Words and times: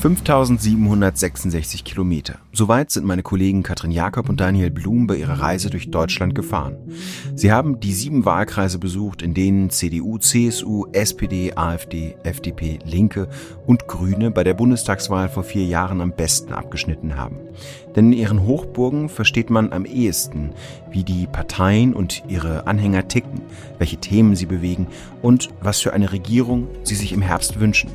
5766 0.00 1.84
Kilometer. 1.84 2.38
Soweit 2.54 2.90
sind 2.90 3.04
meine 3.04 3.22
Kollegen 3.22 3.62
Katrin 3.62 3.90
Jakob 3.90 4.30
und 4.30 4.40
Daniel 4.40 4.70
Blum 4.70 5.06
bei 5.06 5.16
ihrer 5.16 5.40
Reise 5.40 5.68
durch 5.68 5.90
Deutschland 5.90 6.34
gefahren. 6.34 6.78
Sie 7.34 7.52
haben 7.52 7.80
die 7.80 7.92
sieben 7.92 8.24
Wahlkreise 8.24 8.78
besucht, 8.78 9.20
in 9.20 9.34
denen 9.34 9.68
CDU, 9.68 10.16
CSU, 10.16 10.86
SPD, 10.92 11.52
AfD, 11.54 12.16
FDP, 12.22 12.78
Linke 12.86 13.28
und 13.66 13.88
Grüne 13.88 14.30
bei 14.30 14.42
der 14.42 14.54
Bundestagswahl 14.54 15.28
vor 15.28 15.42
vier 15.42 15.66
Jahren 15.66 16.00
am 16.00 16.12
besten 16.12 16.54
abgeschnitten 16.54 17.18
haben. 17.18 17.36
Denn 17.94 18.10
in 18.10 18.18
ihren 18.18 18.46
Hochburgen 18.46 19.10
versteht 19.10 19.50
man 19.50 19.70
am 19.70 19.84
ehesten, 19.84 20.54
wie 20.90 21.04
die 21.04 21.26
Parteien 21.26 21.92
und 21.92 22.22
ihre 22.26 22.66
Anhänger 22.66 23.06
ticken, 23.08 23.42
welche 23.76 23.98
Themen 23.98 24.34
sie 24.34 24.46
bewegen 24.46 24.86
und 25.20 25.50
was 25.60 25.82
für 25.82 25.92
eine 25.92 26.10
Regierung 26.10 26.68
sie 26.84 26.94
sich 26.94 27.12
im 27.12 27.20
Herbst 27.20 27.60
wünschen. 27.60 27.90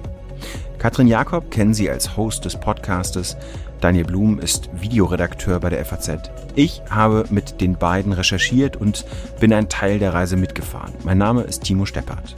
Katrin 0.78 1.08
Jakob 1.08 1.50
kennen 1.52 1.74
Sie 1.74 1.90
als 1.90 2.16
Host 2.16 2.46
des 2.46 2.60
Podcastes. 2.60 3.38
Daniel 3.82 4.06
Blum 4.06 4.40
ist 4.40 4.70
Videoredakteur 4.74 5.60
bei 5.60 5.70
der 5.70 5.84
FAZ. 5.84 6.32
Ich 6.56 6.82
habe 6.90 7.26
mit 7.30 7.62
den 7.62 7.78
beiden 7.78 8.14
recherchiert 8.14 8.78
und 8.78 9.06
bin 9.40 9.54
ein 9.54 9.70
Teil 9.70 10.00
der 10.00 10.14
Reise 10.14 10.38
mitgefahren. 10.38 10.94
Mein 11.04 11.18
Name 11.18 11.42
ist 11.42 11.64
Timo 11.64 11.86
Steppert. 11.86 12.36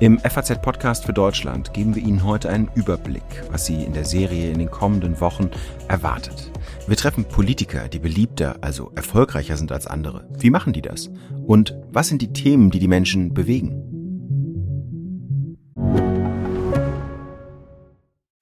Im 0.00 0.18
FAZ-Podcast 0.20 1.04
für 1.04 1.12
Deutschland 1.12 1.74
geben 1.74 1.94
wir 1.94 2.02
Ihnen 2.02 2.24
heute 2.24 2.48
einen 2.48 2.70
Überblick, 2.74 3.44
was 3.50 3.66
Sie 3.66 3.82
in 3.82 3.92
der 3.92 4.04
Serie 4.04 4.50
in 4.50 4.58
den 4.58 4.70
kommenden 4.70 5.20
Wochen 5.20 5.50
erwartet. 5.88 6.50
Wir 6.86 6.96
treffen 6.96 7.24
Politiker, 7.24 7.88
die 7.88 7.98
beliebter, 7.98 8.56
also 8.60 8.92
erfolgreicher 8.94 9.56
sind 9.56 9.72
als 9.72 9.86
andere. 9.86 10.26
Wie 10.38 10.50
machen 10.50 10.72
die 10.72 10.82
das? 10.82 11.10
Und 11.46 11.76
was 11.90 12.08
sind 12.08 12.22
die 12.22 12.32
Themen, 12.32 12.70
die 12.70 12.78
die 12.78 12.88
Menschen 12.88 13.34
bewegen? 13.34 13.87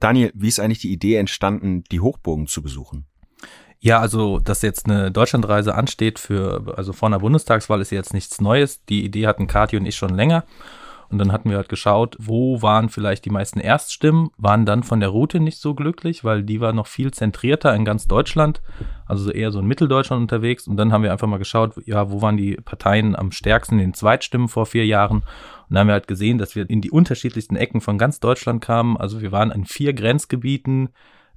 Daniel, 0.00 0.32
wie 0.34 0.48
ist 0.48 0.60
eigentlich 0.60 0.80
die 0.80 0.92
Idee 0.92 1.16
entstanden, 1.16 1.84
die 1.90 2.00
Hochburgen 2.00 2.46
zu 2.46 2.62
besuchen? 2.62 3.06
Ja, 3.80 4.00
also, 4.00 4.38
dass 4.38 4.62
jetzt 4.62 4.86
eine 4.86 5.10
Deutschlandreise 5.10 5.74
ansteht 5.74 6.18
für, 6.18 6.74
also 6.76 6.92
vor 6.92 7.08
einer 7.08 7.18
Bundestagswahl 7.18 7.80
ist 7.80 7.90
jetzt 7.90 8.14
nichts 8.14 8.40
Neues. 8.40 8.84
Die 8.86 9.04
Idee 9.04 9.26
hatten 9.26 9.46
Kathi 9.46 9.76
und 9.76 9.86
ich 9.86 9.96
schon 9.96 10.14
länger. 10.14 10.44
Und 11.14 11.18
dann 11.18 11.30
hatten 11.30 11.48
wir 11.48 11.58
halt 11.58 11.68
geschaut, 11.68 12.16
wo 12.18 12.60
waren 12.60 12.88
vielleicht 12.88 13.24
die 13.24 13.30
meisten 13.30 13.60
Erststimmen, 13.60 14.30
waren 14.36 14.66
dann 14.66 14.82
von 14.82 14.98
der 14.98 15.10
Route 15.10 15.38
nicht 15.38 15.60
so 15.60 15.72
glücklich, 15.72 16.24
weil 16.24 16.42
die 16.42 16.60
war 16.60 16.72
noch 16.72 16.88
viel 16.88 17.12
zentrierter 17.12 17.72
in 17.72 17.84
ganz 17.84 18.08
Deutschland, 18.08 18.60
also 19.06 19.30
eher 19.30 19.52
so 19.52 19.60
in 19.60 19.66
Mitteldeutschland 19.66 20.22
unterwegs. 20.22 20.66
Und 20.66 20.76
dann 20.76 20.92
haben 20.92 21.04
wir 21.04 21.12
einfach 21.12 21.28
mal 21.28 21.38
geschaut, 21.38 21.74
ja, 21.86 22.10
wo 22.10 22.20
waren 22.20 22.36
die 22.36 22.56
Parteien 22.56 23.14
am 23.14 23.30
stärksten 23.30 23.74
in 23.74 23.90
den 23.90 23.94
Zweitstimmen 23.94 24.48
vor 24.48 24.66
vier 24.66 24.86
Jahren. 24.86 25.18
Und 25.18 25.24
dann 25.68 25.78
haben 25.78 25.86
wir 25.86 25.92
halt 25.92 26.08
gesehen, 26.08 26.38
dass 26.38 26.56
wir 26.56 26.68
in 26.68 26.80
die 26.80 26.90
unterschiedlichsten 26.90 27.54
Ecken 27.54 27.80
von 27.80 27.96
ganz 27.96 28.18
Deutschland 28.18 28.60
kamen. 28.60 28.96
Also 28.96 29.20
wir 29.20 29.30
waren 29.30 29.52
in 29.52 29.66
vier 29.66 29.92
Grenzgebieten, 29.92 30.88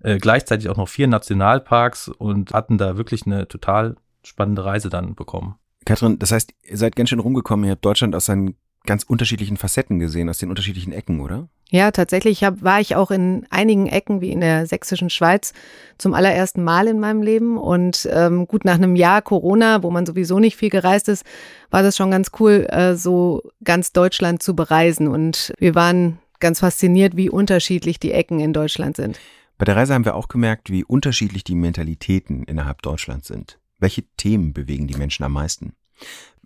äh, 0.02 0.18
gleichzeitig 0.18 0.70
auch 0.70 0.78
noch 0.78 0.90
vier 0.90 1.08
Nationalparks 1.08 2.08
und 2.08 2.52
hatten 2.52 2.80
da 2.80 2.98
wirklich 2.98 3.28
eine 3.28 3.48
total 3.48 3.96
spannende 4.24 4.66
Reise 4.66 4.90
dann 4.90 5.14
bekommen. 5.14 5.60
Katrin, 5.86 6.18
das 6.18 6.32
heißt, 6.32 6.52
ihr 6.64 6.78
seid 6.78 6.96
ganz 6.96 7.12
schön 7.12 7.20
rumgekommen, 7.20 7.68
ihr 7.68 7.74
habt 7.74 7.86
Deutschland 7.86 8.16
aus 8.16 8.26
seinen 8.26 8.56
ganz 8.88 9.04
unterschiedlichen 9.04 9.58
Facetten 9.58 10.00
gesehen, 10.00 10.30
aus 10.30 10.40
den 10.40 10.50
unterschiedlichen 10.50 10.92
Ecken, 10.92 11.20
oder? 11.20 11.48
Ja, 11.70 11.92
tatsächlich 11.92 12.44
hab, 12.44 12.64
war 12.64 12.80
ich 12.80 12.96
auch 12.96 13.12
in 13.12 13.46
einigen 13.52 13.88
Ecken, 13.88 14.22
wie 14.22 14.32
in 14.32 14.40
der 14.40 14.66
sächsischen 14.66 15.10
Schweiz, 15.10 15.54
zum 15.98 16.14
allerersten 16.16 16.64
Mal 16.64 16.88
in 16.88 17.00
meinem 17.00 17.22
Leben. 17.22 17.58
Und 17.58 18.08
ähm, 18.12 18.48
gut, 18.48 18.66
nach 18.66 18.76
einem 18.76 18.96
Jahr 18.96 19.22
Corona, 19.22 19.84
wo 19.84 19.92
man 19.92 20.06
sowieso 20.06 20.40
nicht 20.40 20.56
viel 20.56 20.70
gereist 20.70 21.10
ist, 21.10 21.26
war 21.70 21.84
das 21.84 21.96
schon 21.96 22.10
ganz 22.10 22.32
cool, 22.40 22.66
äh, 22.70 22.96
so 22.96 23.44
ganz 23.64 23.92
Deutschland 23.92 24.42
zu 24.42 24.56
bereisen. 24.56 25.08
Und 25.08 25.54
wir 25.60 25.76
waren 25.76 26.20
ganz 26.40 26.62
fasziniert, 26.62 27.18
wie 27.18 27.30
unterschiedlich 27.30 28.00
die 28.00 28.14
Ecken 28.14 28.40
in 28.40 28.54
Deutschland 28.54 28.96
sind. 28.96 29.20
Bei 29.58 29.66
der 29.66 29.76
Reise 29.76 29.94
haben 29.94 30.06
wir 30.06 30.16
auch 30.16 30.30
gemerkt, 30.30 30.72
wie 30.72 30.84
unterschiedlich 30.84 31.44
die 31.44 31.56
Mentalitäten 31.56 32.44
innerhalb 32.44 32.82
Deutschlands 32.82 33.28
sind. 33.28 33.60
Welche 33.80 34.04
Themen 34.16 34.54
bewegen 34.54 34.88
die 34.88 34.96
Menschen 34.96 35.24
am 35.24 35.34
meisten? 35.34 35.74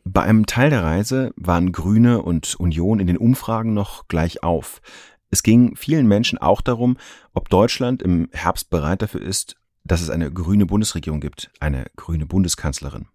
Bei 0.04 0.24
einem 0.24 0.46
Teil 0.46 0.70
der 0.70 0.84
Reise 0.84 1.32
waren 1.36 1.72
Grüne 1.72 2.22
und 2.22 2.56
Union 2.56 3.00
in 3.00 3.08
den 3.08 3.18
Umfragen 3.18 3.74
noch 3.74 4.08
gleich 4.08 4.44
auf. 4.44 4.82
Es 5.30 5.44
ging 5.44 5.76
vielen 5.76 6.08
Menschen 6.08 6.38
auch 6.40 6.62
darum, 6.62 6.98
ob 7.34 7.50
Deutschland 7.50 8.02
im 8.02 8.28
Herbst 8.34 8.70
bereit 8.70 9.02
dafür 9.02 9.22
ist, 9.22 9.56
dass 9.84 10.02
es 10.02 10.10
eine 10.10 10.32
grüne 10.32 10.66
Bundesregierung 10.66 11.22
gibt, 11.22 11.52
eine 11.60 11.86
grüne 11.96 12.26
Bundeskanzlerin. 12.26 13.08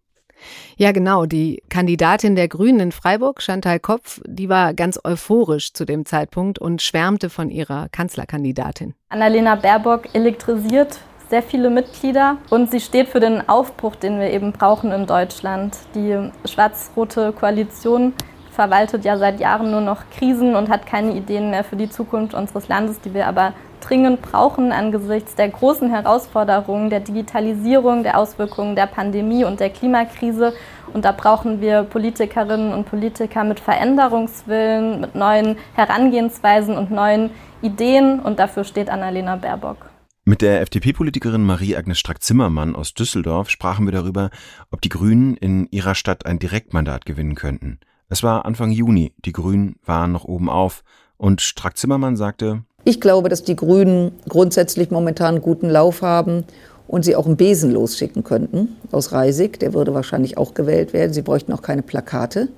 Ja, 0.76 0.92
genau. 0.92 1.26
Die 1.26 1.62
Kandidatin 1.68 2.36
der 2.36 2.48
Grünen 2.48 2.80
in 2.80 2.92
Freiburg, 2.92 3.42
Chantal 3.42 3.80
Kopf, 3.80 4.20
die 4.26 4.48
war 4.48 4.74
ganz 4.74 4.98
euphorisch 5.02 5.72
zu 5.72 5.84
dem 5.84 6.04
Zeitpunkt 6.04 6.58
und 6.58 6.82
schwärmte 6.82 7.30
von 7.30 7.50
ihrer 7.50 7.88
Kanzlerkandidatin. 7.88 8.94
Annalena 9.08 9.56
Baerbock 9.56 10.14
elektrisiert 10.14 11.00
sehr 11.28 11.42
viele 11.42 11.70
Mitglieder 11.70 12.36
und 12.50 12.70
sie 12.70 12.80
steht 12.80 13.08
für 13.08 13.20
den 13.20 13.48
Aufbruch, 13.48 13.96
den 13.96 14.20
wir 14.20 14.30
eben 14.30 14.52
brauchen 14.52 14.92
in 14.92 15.06
Deutschland. 15.06 15.76
Die 15.94 16.30
schwarz-rote 16.44 17.32
Koalition 17.32 18.12
verwaltet 18.52 19.04
ja 19.04 19.18
seit 19.18 19.38
Jahren 19.40 19.70
nur 19.70 19.80
noch 19.80 20.02
Krisen 20.16 20.56
und 20.56 20.70
hat 20.70 20.86
keine 20.86 21.12
Ideen 21.12 21.50
mehr 21.50 21.64
für 21.64 21.76
die 21.76 21.90
Zukunft 21.90 22.34
unseres 22.34 22.68
Landes, 22.68 23.00
die 23.00 23.12
wir 23.12 23.26
aber 23.26 23.52
dringend 23.80 24.22
brauchen 24.22 24.72
angesichts 24.72 25.34
der 25.34 25.48
großen 25.48 25.90
Herausforderungen 25.90 26.90
der 26.90 27.00
Digitalisierung, 27.00 28.02
der 28.02 28.18
Auswirkungen 28.18 28.74
der 28.74 28.86
Pandemie 28.86 29.44
und 29.44 29.60
der 29.60 29.70
Klimakrise. 29.70 30.54
Und 30.92 31.04
da 31.04 31.12
brauchen 31.12 31.60
wir 31.60 31.82
Politikerinnen 31.82 32.72
und 32.72 32.88
Politiker 32.88 33.44
mit 33.44 33.60
Veränderungswillen, 33.60 35.00
mit 35.00 35.14
neuen 35.14 35.56
Herangehensweisen 35.74 36.76
und 36.76 36.90
neuen 36.90 37.30
Ideen. 37.62 38.20
Und 38.20 38.38
dafür 38.38 38.64
steht 38.64 38.88
Annalena 38.88 39.36
Baerbock. 39.36 39.95
Mit 40.28 40.42
der 40.42 40.60
FDP-Politikerin 40.62 41.44
Marie-Agnes 41.44 42.00
Strack-Zimmermann 42.00 42.74
aus 42.74 42.94
Düsseldorf 42.94 43.48
sprachen 43.48 43.86
wir 43.86 43.92
darüber, 43.92 44.30
ob 44.72 44.80
die 44.80 44.88
Grünen 44.88 45.36
in 45.36 45.68
ihrer 45.70 45.94
Stadt 45.94 46.26
ein 46.26 46.40
Direktmandat 46.40 47.06
gewinnen 47.06 47.36
könnten. 47.36 47.78
Es 48.08 48.24
war 48.24 48.44
Anfang 48.44 48.72
Juni, 48.72 49.12
die 49.24 49.30
Grünen 49.30 49.76
waren 49.84 50.10
noch 50.10 50.24
oben 50.24 50.50
auf 50.50 50.82
und 51.16 51.42
Strack-Zimmermann 51.42 52.16
sagte, 52.16 52.64
ich 52.82 53.00
glaube, 53.00 53.28
dass 53.28 53.44
die 53.44 53.54
Grünen 53.54 54.10
grundsätzlich 54.28 54.90
momentan 54.90 55.40
guten 55.40 55.70
Lauf 55.70 56.02
haben 56.02 56.42
und 56.88 57.04
sie 57.04 57.14
auch 57.14 57.26
einen 57.26 57.36
Besen 57.36 57.70
losschicken 57.70 58.24
könnten 58.24 58.76
aus 58.90 59.12
Reisig. 59.12 59.60
Der 59.60 59.74
würde 59.74 59.94
wahrscheinlich 59.94 60.38
auch 60.38 60.54
gewählt 60.54 60.92
werden. 60.92 61.12
Sie 61.12 61.22
bräuchten 61.22 61.52
auch 61.52 61.62
keine 61.62 61.82
Plakate. 61.82 62.48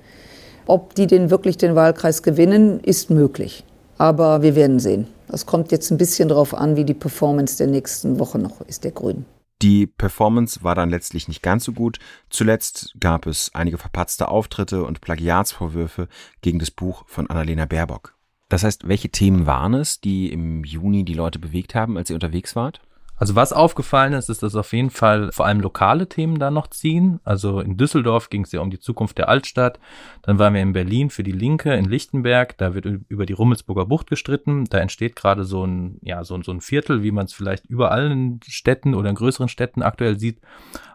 Ob 0.66 0.94
die 0.94 1.06
denn 1.06 1.30
wirklich 1.30 1.58
den 1.58 1.74
Wahlkreis 1.74 2.22
gewinnen, 2.22 2.80
ist 2.80 3.10
möglich. 3.10 3.64
Aber 3.98 4.42
wir 4.42 4.54
werden 4.54 4.78
sehen. 4.78 5.08
Das 5.28 5.44
kommt 5.44 5.72
jetzt 5.72 5.90
ein 5.90 5.98
bisschen 5.98 6.28
darauf 6.28 6.54
an, 6.54 6.76
wie 6.76 6.84
die 6.84 6.94
Performance 6.94 7.58
der 7.58 7.66
nächsten 7.66 8.18
Woche 8.18 8.38
noch 8.38 8.60
ist, 8.62 8.84
der 8.84 8.92
Grünen. 8.92 9.26
Die 9.60 9.88
Performance 9.88 10.62
war 10.62 10.76
dann 10.76 10.88
letztlich 10.88 11.26
nicht 11.26 11.42
ganz 11.42 11.64
so 11.64 11.72
gut. 11.72 11.98
Zuletzt 12.30 12.94
gab 13.00 13.26
es 13.26 13.50
einige 13.54 13.76
verpatzte 13.76 14.28
Auftritte 14.28 14.84
und 14.84 15.00
Plagiatsvorwürfe 15.00 16.08
gegen 16.42 16.60
das 16.60 16.70
Buch 16.70 17.04
von 17.08 17.28
Annalena 17.28 17.66
Baerbock. 17.66 18.14
Das 18.48 18.62
heißt, 18.62 18.88
welche 18.88 19.10
Themen 19.10 19.46
waren 19.46 19.74
es, 19.74 20.00
die 20.00 20.32
im 20.32 20.64
Juni 20.64 21.04
die 21.04 21.14
Leute 21.14 21.38
bewegt 21.38 21.74
haben, 21.74 21.98
als 21.98 22.08
ihr 22.08 22.16
unterwegs 22.16 22.56
wart? 22.56 22.80
Also 23.18 23.34
was 23.34 23.52
aufgefallen 23.52 24.12
ist, 24.12 24.28
ist, 24.28 24.42
dass 24.42 24.54
auf 24.54 24.72
jeden 24.72 24.90
Fall 24.90 25.30
vor 25.32 25.46
allem 25.46 25.60
lokale 25.60 26.08
Themen 26.08 26.38
da 26.38 26.50
noch 26.50 26.68
ziehen. 26.68 27.20
Also 27.24 27.60
in 27.60 27.76
Düsseldorf 27.76 28.30
ging 28.30 28.44
es 28.44 28.52
ja 28.52 28.60
um 28.60 28.70
die 28.70 28.78
Zukunft 28.78 29.18
der 29.18 29.28
Altstadt. 29.28 29.80
Dann 30.22 30.38
waren 30.38 30.54
wir 30.54 30.62
in 30.62 30.72
Berlin 30.72 31.10
für 31.10 31.24
die 31.24 31.32
Linke, 31.32 31.74
in 31.74 31.84
Lichtenberg. 31.84 32.56
Da 32.58 32.74
wird 32.74 32.86
über 33.08 33.26
die 33.26 33.32
Rummelsburger 33.32 33.86
Bucht 33.86 34.08
gestritten. 34.08 34.66
Da 34.66 34.78
entsteht 34.78 35.16
gerade 35.16 35.44
so 35.44 35.66
ein, 35.66 35.98
ja, 36.02 36.22
so, 36.22 36.40
so 36.42 36.52
ein 36.52 36.60
Viertel, 36.60 37.02
wie 37.02 37.10
man 37.10 37.26
es 37.26 37.32
vielleicht 37.32 37.66
überall 37.66 38.10
in 38.10 38.40
Städten 38.46 38.94
oder 38.94 39.10
in 39.10 39.16
größeren 39.16 39.48
Städten 39.48 39.82
aktuell 39.82 40.18
sieht. 40.18 40.40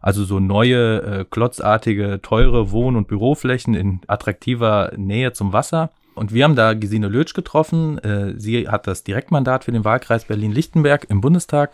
Also 0.01 0.23
so 0.23 0.39
neue, 0.39 1.01
äh, 1.01 1.25
klotzartige, 1.29 2.21
teure 2.21 2.71
Wohn- 2.71 2.95
und 2.95 3.07
Büroflächen 3.07 3.73
in 3.73 3.99
attraktiver 4.07 4.93
Nähe 4.95 5.33
zum 5.33 5.51
Wasser. 5.51 5.91
Und 6.15 6.33
wir 6.33 6.43
haben 6.43 6.55
da 6.55 6.73
Gesine 6.73 7.07
Lötsch 7.07 7.33
getroffen. 7.33 7.97
Äh, 7.99 8.39
sie 8.39 8.69
hat 8.69 8.87
das 8.87 9.03
Direktmandat 9.03 9.65
für 9.65 9.71
den 9.71 9.83
Wahlkreis 9.83 10.25
Berlin-Lichtenberg 10.25 11.07
im 11.09 11.21
Bundestag 11.21 11.71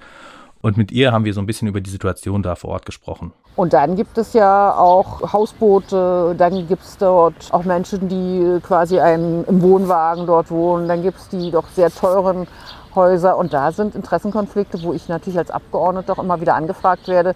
Und 0.61 0.75
mit 0.75 0.91
ihr 0.91 1.13
haben 1.13 1.23
wir 1.23 1.33
so 1.33 1.39
ein 1.39 1.45
bisschen 1.45 1.67
über 1.67 1.79
die 1.79 1.89
Situation 1.89 2.43
da 2.43 2.55
vor 2.55 2.71
Ort 2.71 2.85
gesprochen. 2.85 3.31
Und 3.55 3.73
dann 3.73 3.95
gibt 3.95 4.17
es 4.17 4.33
ja 4.33 4.75
auch 4.75 5.33
Hausboote, 5.33 6.35
dann 6.37 6.67
gibt 6.67 6.83
es 6.83 6.97
dort 6.97 7.51
auch 7.51 7.63
Menschen, 7.63 8.09
die 8.09 8.59
quasi 8.61 8.99
einen, 8.99 9.45
im 9.45 9.61
Wohnwagen 9.61 10.25
dort 10.27 10.51
wohnen, 10.51 10.87
dann 10.87 11.01
gibt 11.01 11.17
es 11.17 11.29
die 11.29 11.51
doch 11.51 11.67
sehr 11.69 11.89
teuren 11.89 12.47
Häuser 12.95 13.37
und 13.37 13.53
da 13.53 13.71
sind 13.71 13.95
Interessenkonflikte, 13.95 14.81
wo 14.83 14.93
ich 14.93 15.07
natürlich 15.07 15.37
als 15.37 15.51
Abgeordnete 15.51 16.11
auch 16.11 16.19
immer 16.19 16.41
wieder 16.41 16.55
angefragt 16.55 17.07
werde, 17.07 17.35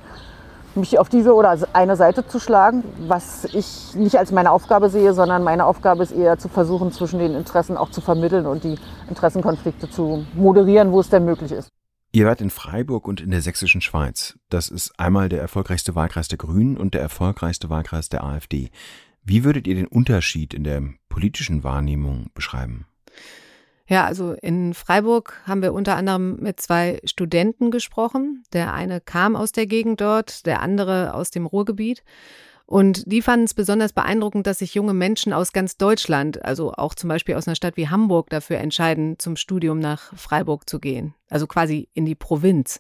mich 0.75 0.97
auf 0.97 1.09
diese 1.09 1.33
oder 1.33 1.57
eine 1.73 1.95
Seite 1.95 2.25
zu 2.25 2.39
schlagen, 2.39 2.83
was 3.07 3.45
ich 3.45 3.93
nicht 3.95 4.17
als 4.17 4.31
meine 4.31 4.51
Aufgabe 4.51 4.89
sehe, 4.89 5.13
sondern 5.13 5.43
meine 5.43 5.65
Aufgabe 5.65 6.03
ist 6.03 6.11
eher 6.11 6.39
zu 6.39 6.49
versuchen, 6.49 6.91
zwischen 6.91 7.19
den 7.19 7.35
Interessen 7.35 7.77
auch 7.77 7.91
zu 7.91 8.01
vermitteln 8.01 8.47
und 8.47 8.63
die 8.63 8.77
Interessenkonflikte 9.07 9.89
zu 9.89 10.25
moderieren, 10.33 10.91
wo 10.91 10.99
es 10.99 11.09
denn 11.09 11.25
möglich 11.25 11.51
ist. 11.51 11.69
Ihr 12.15 12.27
wart 12.27 12.42
in 12.42 12.51
Freiburg 12.51 13.07
und 13.07 13.21
in 13.21 13.31
der 13.31 13.42
sächsischen 13.42 13.81
Schweiz. 13.81 14.38
Das 14.50 14.69
ist 14.69 15.00
einmal 15.00 15.30
der 15.30 15.42
erfolgreichste 15.42 15.95
Wahlkreis 15.95 16.27
der 16.27 16.38
Grünen 16.38 16.77
und 16.77 16.94
der 16.94 17.01
erfolgreichste 17.01 17.71
Wahlkreis 17.71 18.07
der 18.07 18.24
AfD. 18.24 18.69
Wie 19.24 19.44
würdet 19.44 19.65
ihr 19.65 19.74
den 19.74 19.88
Unterschied 19.88 20.54
in 20.54 20.63
der 20.63 20.83
politischen 21.10 21.63
Wahrnehmung 21.63 22.27
beschreiben? 22.36 22.86
Ja, 23.88 24.06
also 24.06 24.33
in 24.33 24.75
Freiburg 24.75 25.42
haben 25.48 25.63
wir 25.63 25.74
unter 25.74 25.95
anderem 25.95 26.36
mit 26.36 26.62
zwei 26.62 27.00
Studenten 27.04 27.71
gesprochen. 27.71 28.44
Der 28.54 28.74
eine 28.74 29.01
kam 29.01 29.36
aus 29.36 29.51
der 29.51 29.65
Gegend 29.65 30.00
dort, 30.00 30.45
der 30.45 30.62
andere 30.62 31.15
aus 31.15 31.31
dem 31.31 31.48
Ruhrgebiet. 31.48 32.04
Und 32.65 33.12
die 33.12 33.21
fanden 33.21 33.45
es 33.45 33.54
besonders 33.54 33.94
beeindruckend, 33.94 34.48
dass 34.48 34.60
sich 34.60 34.74
junge 34.74 34.94
Menschen 34.94 35.33
aus 35.33 35.51
ganz 35.51 35.77
Deutschland, 35.77 36.44
also 36.44 36.74
auch 36.74 36.95
zum 36.95 37.10
Beispiel 37.10 37.36
aus 37.36 37.48
einer 37.48 37.56
Stadt 37.56 37.77
wie 37.77 37.89
Hamburg, 37.89 38.30
dafür 38.30 38.57
entscheiden, 38.57 39.19
zum 39.19 39.36
Studium 39.36 39.80
nach 39.80 40.15
Freiburg 40.18 40.69
zu 40.69 40.80
gehen, 40.80 41.13
also 41.30 41.45
quasi 41.45 41.89
in 41.94 42.06
die 42.06 42.15
Provinz. 42.15 42.80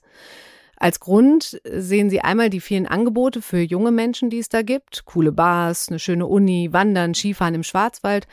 Als 0.77 0.99
Grund 0.99 1.61
sehen 1.63 2.09
Sie 2.09 2.21
einmal 2.21 2.49
die 2.49 2.59
vielen 2.59 2.87
Angebote 2.87 3.41
für 3.41 3.59
junge 3.59 3.91
Menschen, 3.91 4.29
die 4.29 4.39
es 4.39 4.49
da 4.49 4.63
gibt. 4.63 5.05
Coole 5.05 5.31
Bars, 5.31 5.87
eine 5.89 5.99
schöne 5.99 6.27
Uni, 6.27 6.73
Wandern, 6.73 7.13
Skifahren 7.13 7.55
im 7.55 7.63
Schwarzwald. 7.63 8.27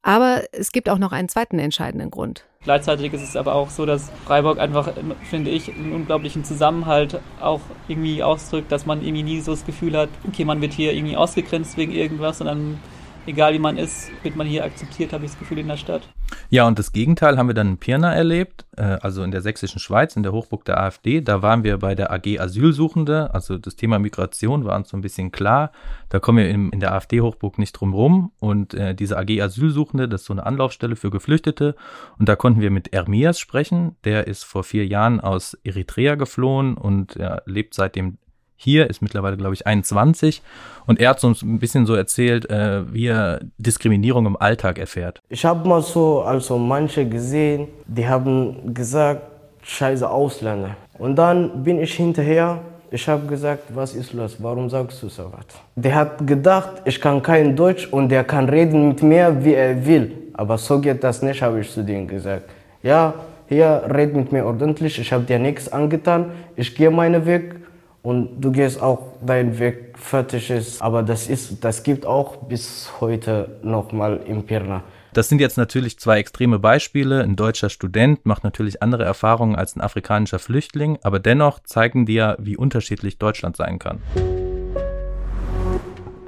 Aber 0.00 0.44
es 0.52 0.72
gibt 0.72 0.88
auch 0.88 0.98
noch 0.98 1.12
einen 1.12 1.28
zweiten 1.28 1.58
entscheidenden 1.58 2.10
Grund. 2.10 2.46
Gleichzeitig 2.64 3.12
ist 3.12 3.22
es 3.22 3.36
aber 3.36 3.54
auch 3.54 3.68
so, 3.68 3.84
dass 3.84 4.10
Freiburg 4.24 4.58
einfach, 4.58 4.90
finde 5.28 5.50
ich, 5.50 5.70
einen 5.70 5.92
unglaublichen 5.92 6.44
Zusammenhalt 6.44 7.20
auch 7.40 7.60
irgendwie 7.88 8.22
ausdrückt, 8.22 8.72
dass 8.72 8.86
man 8.86 9.02
irgendwie 9.02 9.22
nie 9.22 9.40
so 9.40 9.52
das 9.52 9.66
Gefühl 9.66 9.96
hat, 9.98 10.08
okay, 10.26 10.46
man 10.46 10.62
wird 10.62 10.72
hier 10.72 10.94
irgendwie 10.94 11.16
ausgegrenzt 11.16 11.76
wegen 11.76 11.92
irgendwas, 11.92 12.38
sondern 12.38 12.78
egal 13.26 13.54
wie 13.54 13.58
man 13.58 13.76
ist, 13.76 14.10
wird 14.22 14.36
man 14.36 14.46
hier 14.46 14.64
akzeptiert, 14.64 15.12
habe 15.12 15.24
ich 15.24 15.30
das 15.30 15.38
Gefühl, 15.38 15.58
in 15.58 15.68
der 15.68 15.76
Stadt. 15.76 16.02
Ja, 16.50 16.66
und 16.66 16.78
das 16.78 16.92
Gegenteil 16.92 17.36
haben 17.36 17.48
wir 17.48 17.54
dann 17.54 17.68
in 17.68 17.78
Pirna 17.78 18.14
erlebt, 18.14 18.66
äh, 18.76 18.82
also 18.82 19.22
in 19.22 19.30
der 19.30 19.40
sächsischen 19.40 19.78
Schweiz, 19.78 20.16
in 20.16 20.22
der 20.22 20.32
Hochburg 20.32 20.64
der 20.64 20.80
AfD. 20.80 21.20
Da 21.20 21.42
waren 21.42 21.64
wir 21.64 21.78
bei 21.78 21.94
der 21.94 22.12
AG 22.12 22.38
Asylsuchende, 22.38 23.32
also 23.32 23.58
das 23.58 23.76
Thema 23.76 23.98
Migration 23.98 24.64
war 24.64 24.76
uns 24.76 24.88
so 24.88 24.96
ein 24.96 25.00
bisschen 25.00 25.32
klar. 25.32 25.72
Da 26.08 26.20
kommen 26.20 26.38
wir 26.38 26.48
in, 26.48 26.70
in 26.70 26.80
der 26.80 26.92
AfD-Hochburg 26.92 27.58
nicht 27.58 27.72
drum 27.72 27.94
rum. 27.94 28.32
Und 28.38 28.74
äh, 28.74 28.94
diese 28.94 29.18
AG 29.18 29.40
Asylsuchende, 29.40 30.08
das 30.08 30.22
ist 30.22 30.26
so 30.26 30.34
eine 30.34 30.46
Anlaufstelle 30.46 30.96
für 30.96 31.10
Geflüchtete. 31.10 31.74
Und 32.18 32.28
da 32.28 32.36
konnten 32.36 32.60
wir 32.60 32.70
mit 32.70 32.92
Ermias 32.92 33.38
sprechen. 33.38 33.96
Der 34.04 34.26
ist 34.26 34.44
vor 34.44 34.64
vier 34.64 34.86
Jahren 34.86 35.20
aus 35.20 35.54
Eritrea 35.64 36.14
geflohen 36.14 36.76
und 36.76 37.16
er 37.16 37.42
lebt 37.46 37.74
seitdem 37.74 38.18
hier, 38.64 38.90
ist 38.90 39.02
mittlerweile, 39.02 39.36
glaube 39.36 39.54
ich, 39.54 39.66
21. 39.66 40.42
Und 40.86 41.00
er 41.00 41.10
hat 41.10 41.22
uns 41.22 41.42
ein 41.42 41.58
bisschen 41.58 41.86
so 41.86 41.94
erzählt, 41.94 42.50
äh, 42.50 42.92
wie 42.92 43.06
er 43.06 43.40
Diskriminierung 43.58 44.26
im 44.26 44.36
Alltag 44.36 44.78
erfährt. 44.78 45.20
Ich 45.28 45.44
habe 45.44 45.68
mal 45.68 45.82
so 45.82 46.22
also 46.22 46.58
manche 46.58 47.08
gesehen, 47.08 47.68
die 47.86 48.06
haben 48.06 48.74
gesagt, 48.74 49.22
scheiße 49.62 50.08
Ausländer. 50.08 50.76
Und 50.98 51.16
dann 51.16 51.62
bin 51.62 51.80
ich 51.80 51.94
hinterher, 51.94 52.60
ich 52.90 53.08
habe 53.08 53.26
gesagt, 53.26 53.64
was 53.74 53.94
ist 53.94 54.12
los, 54.12 54.36
warum 54.38 54.68
sagst 54.70 55.02
du 55.02 55.08
so 55.08 55.24
was? 55.32 55.46
Der 55.74 55.94
hat 55.94 56.26
gedacht, 56.26 56.82
ich 56.84 57.00
kann 57.00 57.22
kein 57.22 57.56
Deutsch 57.56 57.88
und 57.90 58.08
der 58.08 58.24
kann 58.24 58.48
reden 58.48 58.88
mit 58.88 59.02
mir, 59.02 59.36
wie 59.44 59.54
er 59.54 59.84
will. 59.84 60.12
Aber 60.34 60.58
so 60.58 60.80
geht 60.80 61.02
das 61.02 61.22
nicht, 61.22 61.42
habe 61.42 61.60
ich 61.60 61.70
zu 61.70 61.82
denen 61.82 62.06
gesagt. 62.06 62.44
Ja, 62.82 63.14
hier, 63.48 63.82
red 63.88 64.14
mit 64.14 64.32
mir 64.32 64.44
ordentlich, 64.44 64.98
ich 64.98 65.12
habe 65.12 65.24
dir 65.24 65.38
nichts 65.38 65.72
angetan, 65.72 66.30
ich 66.56 66.74
gehe 66.74 66.90
meinen 66.90 67.26
Weg 67.26 67.56
und 68.04 68.38
du 68.42 68.52
gehst 68.52 68.80
auch 68.82 69.16
deinen 69.24 69.58
Weg 69.58 69.98
fertig 69.98 70.50
ist. 70.50 70.82
Aber 70.82 71.02
das 71.02 71.26
ist, 71.26 71.64
das 71.64 71.82
gibt 71.82 72.04
auch 72.04 72.36
bis 72.36 72.92
heute 73.00 73.58
nochmal 73.62 74.20
im 74.26 74.44
Pirna. 74.44 74.84
Das 75.14 75.30
sind 75.30 75.40
jetzt 75.40 75.56
natürlich 75.56 75.98
zwei 75.98 76.18
extreme 76.18 76.58
Beispiele. 76.58 77.22
Ein 77.22 77.34
deutscher 77.34 77.70
Student 77.70 78.26
macht 78.26 78.44
natürlich 78.44 78.82
andere 78.82 79.04
Erfahrungen 79.04 79.56
als 79.56 79.74
ein 79.74 79.80
afrikanischer 79.80 80.38
Flüchtling, 80.38 80.98
aber 81.02 81.18
dennoch 81.18 81.60
zeigen 81.60 82.04
die 82.04 82.14
ja, 82.14 82.36
wie 82.38 82.58
unterschiedlich 82.58 83.18
Deutschland 83.18 83.56
sein 83.56 83.78
kann. 83.78 84.02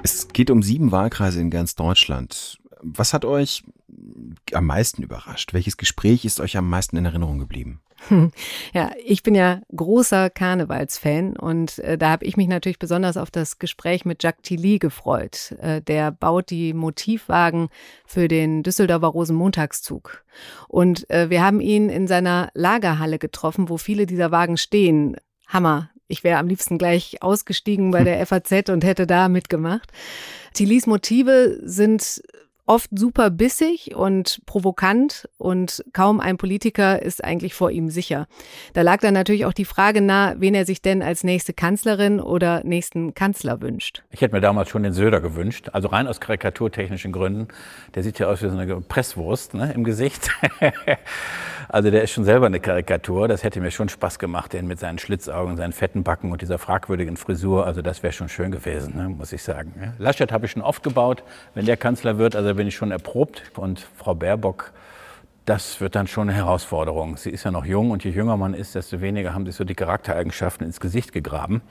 Es 0.01 0.29
geht 0.29 0.49
um 0.49 0.63
sieben 0.63 0.91
Wahlkreise 0.91 1.39
in 1.39 1.51
ganz 1.51 1.75
Deutschland. 1.75 2.57
Was 2.81 3.13
hat 3.13 3.23
euch 3.23 3.63
am 4.51 4.65
meisten 4.65 5.03
überrascht? 5.03 5.53
Welches 5.53 5.77
Gespräch 5.77 6.25
ist 6.25 6.39
euch 6.39 6.57
am 6.57 6.67
meisten 6.69 6.97
in 6.97 7.05
Erinnerung 7.05 7.37
geblieben? 7.37 7.81
Ja, 8.73 8.91
ich 9.03 9.23
bin 9.23 9.35
ja 9.35 9.61
großer 9.75 10.29
Karnevalsfan 10.29 11.35
und 11.35 11.79
äh, 11.79 11.97
da 11.97 12.09
habe 12.09 12.25
ich 12.25 12.37
mich 12.37 12.47
natürlich 12.47 12.79
besonders 12.79 13.17
auf 13.17 13.31
das 13.31 13.59
Gespräch 13.59 14.05
mit 14.05 14.23
Jacques 14.23 14.43
Tilly 14.43 14.79
gefreut. 14.79 15.55
Äh, 15.61 15.81
der 15.81 16.11
baut 16.11 16.49
die 16.49 16.73
Motivwagen 16.73 17.69
für 18.05 18.27
den 18.27 18.63
Düsseldorfer 18.63 19.07
Rosenmontagszug. 19.07 20.23
Und 20.67 21.09
äh, 21.09 21.29
wir 21.29 21.43
haben 21.43 21.61
ihn 21.61 21.89
in 21.89 22.07
seiner 22.07 22.49
Lagerhalle 22.53 23.19
getroffen, 23.19 23.69
wo 23.69 23.77
viele 23.77 24.05
dieser 24.05 24.31
Wagen 24.31 24.57
stehen. 24.57 25.17
Hammer. 25.47 25.89
Ich 26.09 26.23
wäre 26.23 26.39
am 26.39 26.47
liebsten 26.47 26.77
gleich 26.77 27.21
ausgestiegen 27.21 27.91
bei 27.91 28.03
der 28.05 28.25
FAZ 28.25 28.69
und 28.69 28.83
hätte 28.83 29.07
da 29.07 29.27
mitgemacht. 29.27 29.91
Tillys 30.53 30.87
Motive 30.87 31.59
sind 31.63 32.21
oft 32.67 32.89
super 32.93 33.29
bissig 33.29 33.95
und 33.95 34.41
provokant 34.45 35.27
und 35.37 35.83
kaum 35.93 36.19
ein 36.19 36.37
Politiker 36.37 37.01
ist 37.01 37.23
eigentlich 37.23 37.53
vor 37.53 37.71
ihm 37.71 37.89
sicher. 37.89 38.27
Da 38.73 38.81
lag 38.81 38.99
dann 38.99 39.13
natürlich 39.13 39.45
auch 39.45 39.53
die 39.53 39.65
Frage 39.65 40.01
nahe, 40.01 40.35
wen 40.39 40.53
er 40.53 40.65
sich 40.65 40.81
denn 40.81 41.01
als 41.01 41.23
nächste 41.23 41.53
Kanzlerin 41.53 42.19
oder 42.19 42.61
nächsten 42.63 43.13
Kanzler 43.13 43.61
wünscht. 43.61 44.03
Ich 44.11 44.21
hätte 44.21 44.35
mir 44.35 44.41
damals 44.41 44.69
schon 44.69 44.83
den 44.83 44.93
Söder 44.93 45.21
gewünscht, 45.21 45.69
also 45.71 45.87
rein 45.87 46.07
aus 46.07 46.19
karikaturtechnischen 46.19 47.11
Gründen. 47.11 47.47
Der 47.95 48.03
sieht 48.03 48.19
ja 48.19 48.27
aus 48.27 48.43
wie 48.43 48.49
so 48.49 48.57
eine 48.57 48.81
Presswurst 48.81 49.53
ne, 49.53 49.71
im 49.73 49.83
Gesicht. 49.85 50.29
also 51.69 51.89
der 51.89 52.03
ist 52.03 52.11
schon 52.11 52.25
selber 52.25 52.47
eine 52.47 52.59
Karikatur. 52.59 53.27
Das 53.29 53.43
hätte 53.43 53.61
mir 53.61 53.71
schon 53.71 53.87
Spaß 53.87 54.19
gemacht, 54.19 54.51
den 54.51 54.67
mit 54.67 54.79
seinen 54.79 54.99
Schlitzaugen, 54.99 55.55
seinen 55.55 55.73
fetten 55.73 56.03
Backen 56.03 56.31
und 56.31 56.41
dieser 56.41 56.57
fragwürdigen 56.57 57.15
Frisur. 57.15 57.65
Also 57.65 57.81
das 57.81 58.03
wäre 58.03 58.13
schon 58.13 58.27
schön 58.27 58.51
gewesen, 58.51 58.97
ne, 58.97 59.07
muss 59.07 59.31
ich 59.31 59.41
sagen. 59.41 59.93
Laschet 59.97 60.31
habe 60.33 60.45
ich 60.45 60.51
schon 60.51 60.61
oft 60.61 60.83
gebaut, 60.83 61.23
wenn 61.53 61.65
der 61.65 61.77
Kanzler 61.77 62.17
wird. 62.17 62.35
Also 62.35 62.56
bin 62.57 62.67
ich 62.67 62.75
schon 62.75 62.91
erprobt. 62.91 63.43
Und 63.55 63.79
Frau 63.79 64.13
Baerbock, 64.13 64.73
das 65.45 65.79
wird 65.79 65.95
dann 65.95 66.07
schon 66.07 66.27
eine 66.27 66.37
Herausforderung. 66.37 67.15
Sie 67.15 67.29
ist 67.29 67.45
ja 67.45 67.51
noch 67.51 67.63
jung 67.63 67.91
und 67.91 68.03
je 68.03 68.11
jünger 68.11 68.35
man 68.35 68.53
ist, 68.53 68.75
desto 68.75 68.99
weniger 68.99 69.33
haben 69.33 69.45
sich 69.45 69.55
so 69.55 69.63
die 69.63 69.75
Charaktereigenschaften 69.75 70.67
ins 70.67 70.81
Gesicht 70.81 71.13
gegraben. 71.13 71.61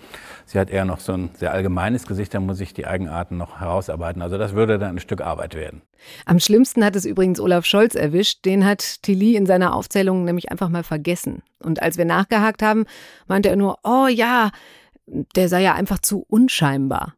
Sie 0.47 0.59
hat 0.59 0.71
eher 0.71 0.87
noch 0.87 0.99
so 0.99 1.13
ein 1.13 1.29
sehr 1.35 1.53
allgemeines 1.53 2.07
Gesicht, 2.07 2.33
da 2.33 2.41
muss 2.41 2.59
ich 2.61 2.73
die 2.73 2.87
Eigenarten 2.87 3.37
noch 3.37 3.61
herausarbeiten. 3.61 4.23
Also 4.23 4.39
das 4.39 4.55
würde 4.55 4.79
dann 4.79 4.97
ein 4.97 4.99
Stück 4.99 5.21
Arbeit 5.21 5.55
werden. 5.55 5.83
Am 6.25 6.41
schlimmsten 6.41 6.83
hat 6.83 6.97
es 6.97 7.05
übrigens 7.05 7.39
Olaf 7.39 7.67
Scholz 7.67 7.95
erwischt. 7.95 8.47
Den 8.47 8.65
hat 8.65 9.03
Tilly 9.03 9.37
in 9.37 9.45
seiner 9.45 9.75
Aufzählung 9.75 10.25
nämlich 10.25 10.51
einfach 10.51 10.71
mal 10.71 10.85
vergessen. 10.85 11.43
Und 11.63 11.83
als 11.83 11.99
wir 11.99 12.07
nachgehakt 12.07 12.63
haben, 12.63 12.87
meinte 13.27 13.51
er 13.51 13.57
nur, 13.57 13.79
oh 13.85 14.07
ja, 14.07 14.53
der 15.07 15.51
sei 15.51 15.61
ja 15.61 15.75
einfach 15.75 15.99
zu 15.99 16.25
unscheinbar. 16.29 17.15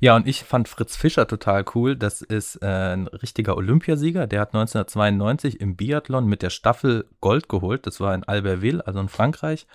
Ja, 0.00 0.16
und 0.16 0.26
ich 0.26 0.44
fand 0.44 0.68
Fritz 0.68 0.96
Fischer 0.96 1.26
total 1.26 1.64
cool. 1.74 1.96
Das 1.96 2.22
ist 2.22 2.56
äh, 2.62 2.66
ein 2.66 3.06
richtiger 3.06 3.56
Olympiasieger. 3.56 4.26
Der 4.26 4.40
hat 4.40 4.54
1992 4.54 5.60
im 5.60 5.76
Biathlon 5.76 6.26
mit 6.26 6.42
der 6.42 6.50
Staffel 6.50 7.06
Gold 7.20 7.48
geholt. 7.48 7.86
Das 7.86 8.00
war 8.00 8.14
in 8.14 8.24
Albertville, 8.24 8.86
also 8.86 9.00
in 9.00 9.08
Frankreich. 9.08 9.66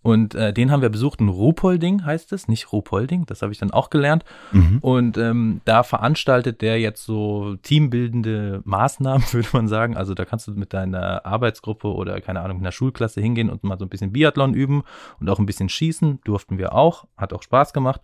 Und 0.00 0.36
äh, 0.36 0.52
den 0.52 0.70
haben 0.70 0.80
wir 0.80 0.90
besucht, 0.90 1.20
ein 1.20 1.28
Ruhpolding 1.28 2.04
heißt 2.04 2.32
es, 2.32 2.46
nicht 2.46 2.72
Ruhpolding, 2.72 3.26
das 3.26 3.42
habe 3.42 3.52
ich 3.52 3.58
dann 3.58 3.72
auch 3.72 3.90
gelernt. 3.90 4.24
Mhm. 4.52 4.78
Und 4.80 5.18
ähm, 5.18 5.60
da 5.64 5.82
veranstaltet 5.82 6.62
der 6.62 6.78
jetzt 6.78 7.04
so 7.04 7.56
teambildende 7.62 8.62
Maßnahmen, 8.64 9.24
würde 9.32 9.48
man 9.52 9.66
sagen. 9.66 9.96
Also 9.96 10.14
da 10.14 10.24
kannst 10.24 10.46
du 10.46 10.52
mit 10.52 10.72
deiner 10.72 11.26
Arbeitsgruppe 11.26 11.88
oder 11.88 12.20
keine 12.20 12.40
Ahnung, 12.40 12.58
mit 12.58 12.64
einer 12.64 12.72
Schulklasse 12.72 13.20
hingehen 13.20 13.50
und 13.50 13.64
mal 13.64 13.78
so 13.78 13.84
ein 13.84 13.88
bisschen 13.88 14.12
Biathlon 14.12 14.54
üben 14.54 14.84
und 15.18 15.28
auch 15.28 15.40
ein 15.40 15.46
bisschen 15.46 15.68
schießen. 15.68 16.20
Durften 16.24 16.58
wir 16.58 16.74
auch, 16.74 17.06
hat 17.16 17.32
auch 17.32 17.42
Spaß 17.42 17.72
gemacht. 17.72 18.00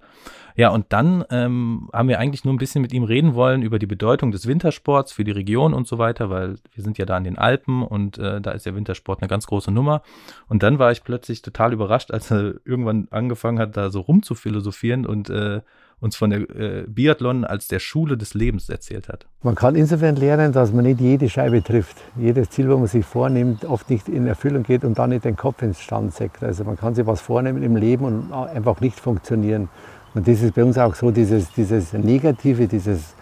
Ja, 0.56 0.68
und 0.68 0.86
dann 0.90 1.24
ähm, 1.30 1.88
haben 1.92 2.08
wir 2.08 2.20
eigentlich 2.20 2.44
nur 2.44 2.54
ein 2.54 2.58
bisschen 2.58 2.80
mit 2.80 2.92
ihm 2.92 3.02
reden 3.02 3.34
wollen 3.34 3.62
über 3.62 3.80
die 3.80 3.86
Bedeutung 3.86 4.30
des 4.30 4.46
Wintersports 4.46 5.10
für 5.10 5.24
die 5.24 5.32
Region 5.32 5.74
und 5.74 5.88
so 5.88 5.98
weiter, 5.98 6.30
weil 6.30 6.56
wir 6.72 6.84
sind 6.84 6.96
ja 6.96 7.06
da 7.06 7.18
in 7.18 7.24
den 7.24 7.38
Alpen 7.38 7.82
und 7.82 8.18
äh, 8.18 8.40
da 8.40 8.52
ist 8.52 8.64
ja 8.64 8.74
Wintersport 8.74 9.20
eine 9.20 9.28
ganz 9.28 9.46
große 9.46 9.72
Nummer. 9.72 10.02
Und 10.48 10.62
dann 10.62 10.78
war 10.78 10.92
ich 10.92 11.02
plötzlich 11.02 11.42
total 11.42 11.72
überrascht, 11.72 12.12
als 12.12 12.30
er 12.30 12.54
irgendwann 12.64 13.08
angefangen 13.10 13.58
hat, 13.58 13.76
da 13.76 13.90
so 13.90 14.00
rumzuphilosophieren 14.00 15.06
und 15.06 15.28
äh, 15.28 15.60
uns 16.00 16.16
von 16.16 16.30
der 16.30 16.40
äh, 16.50 16.84
Biathlon 16.86 17.44
als 17.44 17.66
der 17.66 17.78
Schule 17.78 18.16
des 18.16 18.34
Lebens 18.34 18.68
erzählt 18.68 19.08
hat. 19.08 19.26
Man 19.42 19.54
kann 19.54 19.74
insofern 19.74 20.16
lernen, 20.16 20.52
dass 20.52 20.72
man 20.72 20.84
nicht 20.84 21.00
jede 21.00 21.28
Scheibe 21.28 21.62
trifft. 21.62 21.96
Jedes 22.16 22.50
Ziel, 22.50 22.68
was 22.68 22.78
man 22.78 22.86
sich 22.86 23.04
vornimmt, 23.04 23.64
oft 23.64 23.88
nicht 23.90 24.08
in 24.08 24.26
Erfüllung 24.26 24.62
geht 24.62 24.84
und 24.84 24.98
dann 24.98 25.10
nicht 25.10 25.24
den 25.24 25.36
Kopf 25.36 25.62
ins 25.62 25.80
Stand 25.80 26.14
säckt. 26.14 26.44
Also 26.44 26.64
man 26.64 26.76
kann 26.76 26.94
sich 26.94 27.06
was 27.06 27.20
vornehmen 27.20 27.62
im 27.62 27.76
Leben 27.76 28.04
und 28.04 28.32
einfach 28.32 28.80
nicht 28.80 29.00
funktionieren. 29.00 29.68
Und 30.14 30.28
das 30.28 30.42
ist 30.42 30.54
bei 30.54 30.64
uns 30.64 30.78
auch 30.78 30.94
so, 30.94 31.10
dieses, 31.10 31.50
dieses 31.52 31.92
Negative, 31.92 32.68
dieses 32.68 33.14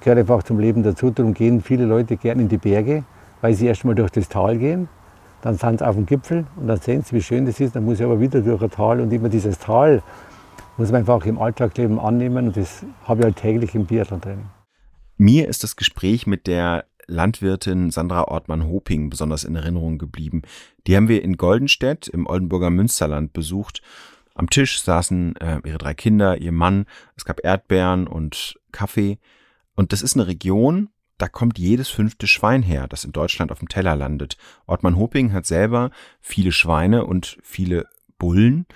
gehört 0.00 0.18
einfach 0.18 0.42
zum 0.42 0.58
Leben 0.58 0.82
dazu. 0.82 1.10
Darum 1.10 1.34
gehen 1.34 1.62
viele 1.62 1.84
Leute 1.84 2.16
gerne 2.16 2.42
in 2.42 2.48
die 2.48 2.58
Berge, 2.58 3.04
weil 3.40 3.54
sie 3.54 3.66
erst 3.66 3.84
mal 3.84 3.94
durch 3.94 4.10
das 4.10 4.28
Tal 4.28 4.58
gehen. 4.58 4.88
Dann 5.42 5.56
sind 5.56 5.78
sie 5.78 5.86
auf 5.86 5.94
dem 5.94 6.06
Gipfel 6.06 6.46
und 6.56 6.68
dann 6.68 6.78
sehen 6.78 7.02
sie, 7.02 7.16
wie 7.16 7.22
schön 7.22 7.46
das 7.46 7.60
ist. 7.60 7.76
Dann 7.76 7.84
muss 7.84 8.00
ich 8.00 8.04
aber 8.04 8.20
wieder 8.20 8.40
durch 8.40 8.62
ein 8.62 8.70
Tal 8.70 9.00
und 9.00 9.12
immer 9.12 9.28
dieses 9.28 9.58
Tal 9.58 10.02
muss 10.76 10.90
man 10.90 11.00
einfach 11.00 11.24
im 11.26 11.38
Alltagsleben 11.38 11.98
annehmen 11.98 12.48
und 12.48 12.56
das 12.56 12.84
habe 13.04 13.20
ich 13.20 13.24
halt 13.26 13.36
täglich 13.36 13.74
im 13.74 13.86
Biathlon-Training. 13.86 14.46
Mir 15.18 15.48
ist 15.48 15.62
das 15.62 15.76
Gespräch 15.76 16.26
mit 16.26 16.46
der 16.46 16.84
Landwirtin 17.06 17.90
Sandra 17.90 18.24
Ortmann-Hoping 18.24 19.10
besonders 19.10 19.44
in 19.44 19.54
Erinnerung 19.54 19.98
geblieben. 19.98 20.42
Die 20.86 20.96
haben 20.96 21.08
wir 21.08 21.22
in 21.22 21.36
Goldenstedt 21.36 22.08
im 22.08 22.26
Oldenburger 22.26 22.70
Münsterland 22.70 23.32
besucht. 23.32 23.82
Am 24.34 24.50
Tisch 24.50 24.82
saßen 24.82 25.36
äh, 25.36 25.60
ihre 25.64 25.78
drei 25.78 25.94
Kinder, 25.94 26.38
ihr 26.38 26.52
Mann. 26.52 26.86
Es 27.16 27.24
gab 27.24 27.44
Erdbeeren 27.44 28.06
und 28.06 28.58
Kaffee. 28.72 29.18
Und 29.74 29.92
das 29.92 30.02
ist 30.02 30.14
eine 30.14 30.26
Region, 30.26 30.88
da 31.22 31.28
kommt 31.28 31.56
jedes 31.56 31.88
fünfte 31.88 32.26
Schwein 32.26 32.62
her, 32.62 32.88
das 32.88 33.04
in 33.04 33.12
Deutschland 33.12 33.52
auf 33.52 33.60
dem 33.60 33.68
Teller 33.68 33.94
landet. 33.94 34.36
Ortmann 34.66 34.96
Hoping 34.96 35.32
hat 35.32 35.46
selber 35.46 35.90
viele 36.20 36.50
Schweine 36.50 37.06
und 37.06 37.38
viele 37.42 37.86
Bullen. 38.18 38.66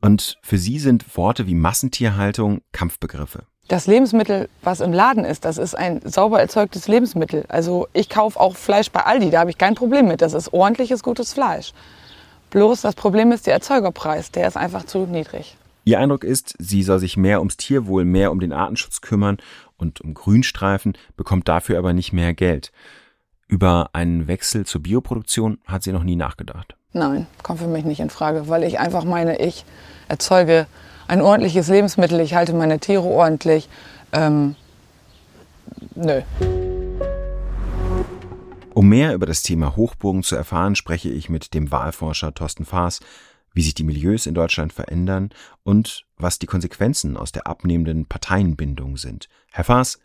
Und 0.00 0.38
für 0.42 0.56
sie 0.56 0.78
sind 0.78 1.16
Worte 1.16 1.46
wie 1.46 1.54
Massentierhaltung 1.54 2.62
Kampfbegriffe. 2.72 3.44
Das 3.68 3.86
Lebensmittel, 3.86 4.48
was 4.62 4.80
im 4.80 4.92
Laden 4.92 5.24
ist, 5.24 5.44
das 5.44 5.58
ist 5.58 5.74
ein 5.74 6.00
sauber 6.02 6.40
erzeugtes 6.40 6.88
Lebensmittel. 6.88 7.44
Also 7.48 7.86
ich 7.92 8.08
kaufe 8.08 8.40
auch 8.40 8.56
Fleisch 8.56 8.90
bei 8.90 9.04
Aldi, 9.04 9.30
da 9.30 9.40
habe 9.40 9.50
ich 9.50 9.58
kein 9.58 9.74
Problem 9.74 10.08
mit. 10.08 10.22
Das 10.22 10.32
ist 10.32 10.52
ordentliches, 10.52 11.02
gutes 11.02 11.34
Fleisch. 11.34 11.72
Bloß 12.50 12.82
das 12.82 12.94
Problem 12.94 13.32
ist 13.32 13.46
der 13.46 13.54
Erzeugerpreis, 13.54 14.30
der 14.32 14.48
ist 14.48 14.56
einfach 14.56 14.84
zu 14.84 15.06
niedrig. 15.06 15.56
Ihr 15.84 15.98
Eindruck 15.98 16.24
ist, 16.24 16.54
sie 16.58 16.82
soll 16.82 16.98
sich 16.98 17.16
mehr 17.16 17.38
ums 17.38 17.56
Tierwohl, 17.56 18.04
mehr 18.04 18.32
um 18.32 18.40
den 18.40 18.52
Artenschutz 18.52 19.00
kümmern 19.00 19.38
und 19.76 20.00
um 20.00 20.14
Grünstreifen, 20.14 20.96
bekommt 21.16 21.48
dafür 21.48 21.78
aber 21.78 21.92
nicht 21.92 22.12
mehr 22.12 22.34
Geld. 22.34 22.72
Über 23.48 23.90
einen 23.92 24.28
Wechsel 24.28 24.66
zur 24.66 24.82
Bioproduktion 24.82 25.58
hat 25.66 25.82
sie 25.82 25.92
noch 25.92 26.04
nie 26.04 26.16
nachgedacht. 26.16 26.76
Nein, 26.92 27.26
kommt 27.42 27.60
für 27.60 27.66
mich 27.66 27.84
nicht 27.84 28.00
in 28.00 28.10
Frage, 28.10 28.48
weil 28.48 28.64
ich 28.64 28.78
einfach 28.78 29.04
meine, 29.04 29.40
ich 29.40 29.64
erzeuge 30.08 30.66
ein 31.08 31.22
ordentliches 31.22 31.68
Lebensmittel, 31.68 32.20
ich 32.20 32.34
halte 32.34 32.52
meine 32.52 32.78
Tiere 32.78 33.04
ordentlich. 33.04 33.68
Ähm, 34.12 34.54
nö. 35.94 36.22
Um 38.80 38.88
mehr 38.88 39.12
über 39.12 39.26
das 39.26 39.42
Thema 39.42 39.76
Hochburgen 39.76 40.22
zu 40.22 40.36
erfahren, 40.36 40.74
spreche 40.74 41.10
ich 41.10 41.28
mit 41.28 41.52
dem 41.52 41.70
Wahlforscher 41.70 42.32
Thorsten 42.32 42.64
Faas, 42.64 43.00
wie 43.52 43.60
sich 43.60 43.74
die 43.74 43.84
Milieus 43.84 44.24
in 44.24 44.32
Deutschland 44.32 44.72
verändern 44.72 45.34
und 45.64 46.06
was 46.16 46.38
die 46.38 46.46
Konsequenzen 46.46 47.18
aus 47.18 47.30
der 47.30 47.46
abnehmenden 47.46 48.06
Parteienbindung 48.06 48.96
sind. 48.96 49.28
Herr 49.50 49.64
Faas, 49.64 49.98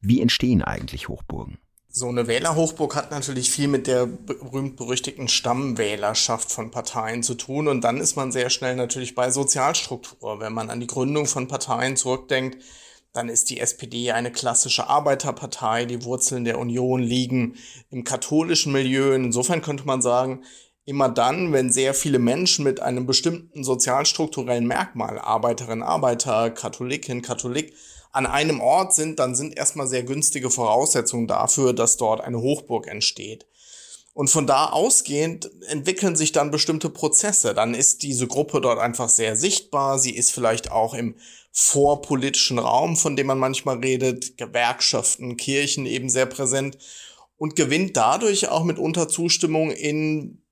wie 0.00 0.22
entstehen 0.22 0.62
eigentlich 0.62 1.08
Hochburgen? 1.08 1.58
So 1.90 2.08
eine 2.08 2.26
Wählerhochburg 2.26 2.96
hat 2.96 3.10
natürlich 3.10 3.50
viel 3.50 3.68
mit 3.68 3.86
der 3.86 4.06
berühmt-berüchtigten 4.06 5.28
Stammwählerschaft 5.28 6.50
von 6.50 6.70
Parteien 6.70 7.22
zu 7.22 7.34
tun. 7.34 7.68
Und 7.68 7.82
dann 7.82 7.98
ist 7.98 8.16
man 8.16 8.32
sehr 8.32 8.48
schnell 8.48 8.76
natürlich 8.76 9.14
bei 9.14 9.30
Sozialstruktur. 9.30 10.40
Wenn 10.40 10.54
man 10.54 10.70
an 10.70 10.80
die 10.80 10.86
Gründung 10.86 11.26
von 11.26 11.48
Parteien 11.48 11.98
zurückdenkt, 11.98 12.64
dann 13.12 13.28
ist 13.28 13.50
die 13.50 13.60
SPD 13.60 14.12
eine 14.12 14.32
klassische 14.32 14.88
Arbeiterpartei. 14.88 15.84
Die 15.84 16.04
Wurzeln 16.04 16.44
der 16.44 16.58
Union 16.58 17.02
liegen 17.02 17.56
im 17.90 18.04
katholischen 18.04 18.72
Milieu. 18.72 19.12
Insofern 19.12 19.60
könnte 19.60 19.84
man 19.84 20.00
sagen, 20.00 20.44
immer 20.84 21.08
dann, 21.08 21.52
wenn 21.52 21.72
sehr 21.72 21.94
viele 21.94 22.18
Menschen 22.18 22.64
mit 22.64 22.80
einem 22.80 23.06
bestimmten 23.06 23.64
sozialstrukturellen 23.64 24.66
Merkmal, 24.66 25.18
Arbeiterin, 25.18 25.82
Arbeiter, 25.82 26.50
Katholikin, 26.50 27.22
Katholik, 27.22 27.74
an 28.12 28.26
einem 28.26 28.60
Ort 28.60 28.94
sind, 28.94 29.18
dann 29.18 29.34
sind 29.34 29.56
erstmal 29.56 29.86
sehr 29.86 30.02
günstige 30.02 30.50
Voraussetzungen 30.50 31.26
dafür, 31.26 31.72
dass 31.72 31.96
dort 31.96 32.20
eine 32.20 32.40
Hochburg 32.40 32.86
entsteht. 32.86 33.46
Und 34.14 34.28
von 34.28 34.46
da 34.46 34.66
ausgehend 34.66 35.50
entwickeln 35.68 36.16
sich 36.16 36.32
dann 36.32 36.50
bestimmte 36.50 36.90
Prozesse. 36.90 37.54
Dann 37.54 37.74
ist 37.74 38.02
diese 38.02 38.26
Gruppe 38.26 38.60
dort 38.60 38.78
einfach 38.78 39.08
sehr 39.08 39.36
sichtbar. 39.36 39.98
Sie 39.98 40.14
ist 40.14 40.32
vielleicht 40.32 40.70
auch 40.70 40.92
im 40.92 41.14
vorpolitischen 41.50 42.58
Raum, 42.58 42.96
von 42.96 43.16
dem 43.16 43.26
man 43.26 43.38
manchmal 43.38 43.78
redet, 43.78 44.36
Gewerkschaften, 44.36 45.36
Kirchen 45.36 45.86
eben 45.86 46.10
sehr 46.10 46.26
präsent 46.26 46.78
und 47.36 47.56
gewinnt 47.56 47.96
dadurch 47.96 48.48
auch 48.48 48.64
mitunter 48.64 49.08
Zustimmung 49.08 49.70
in 49.70 50.42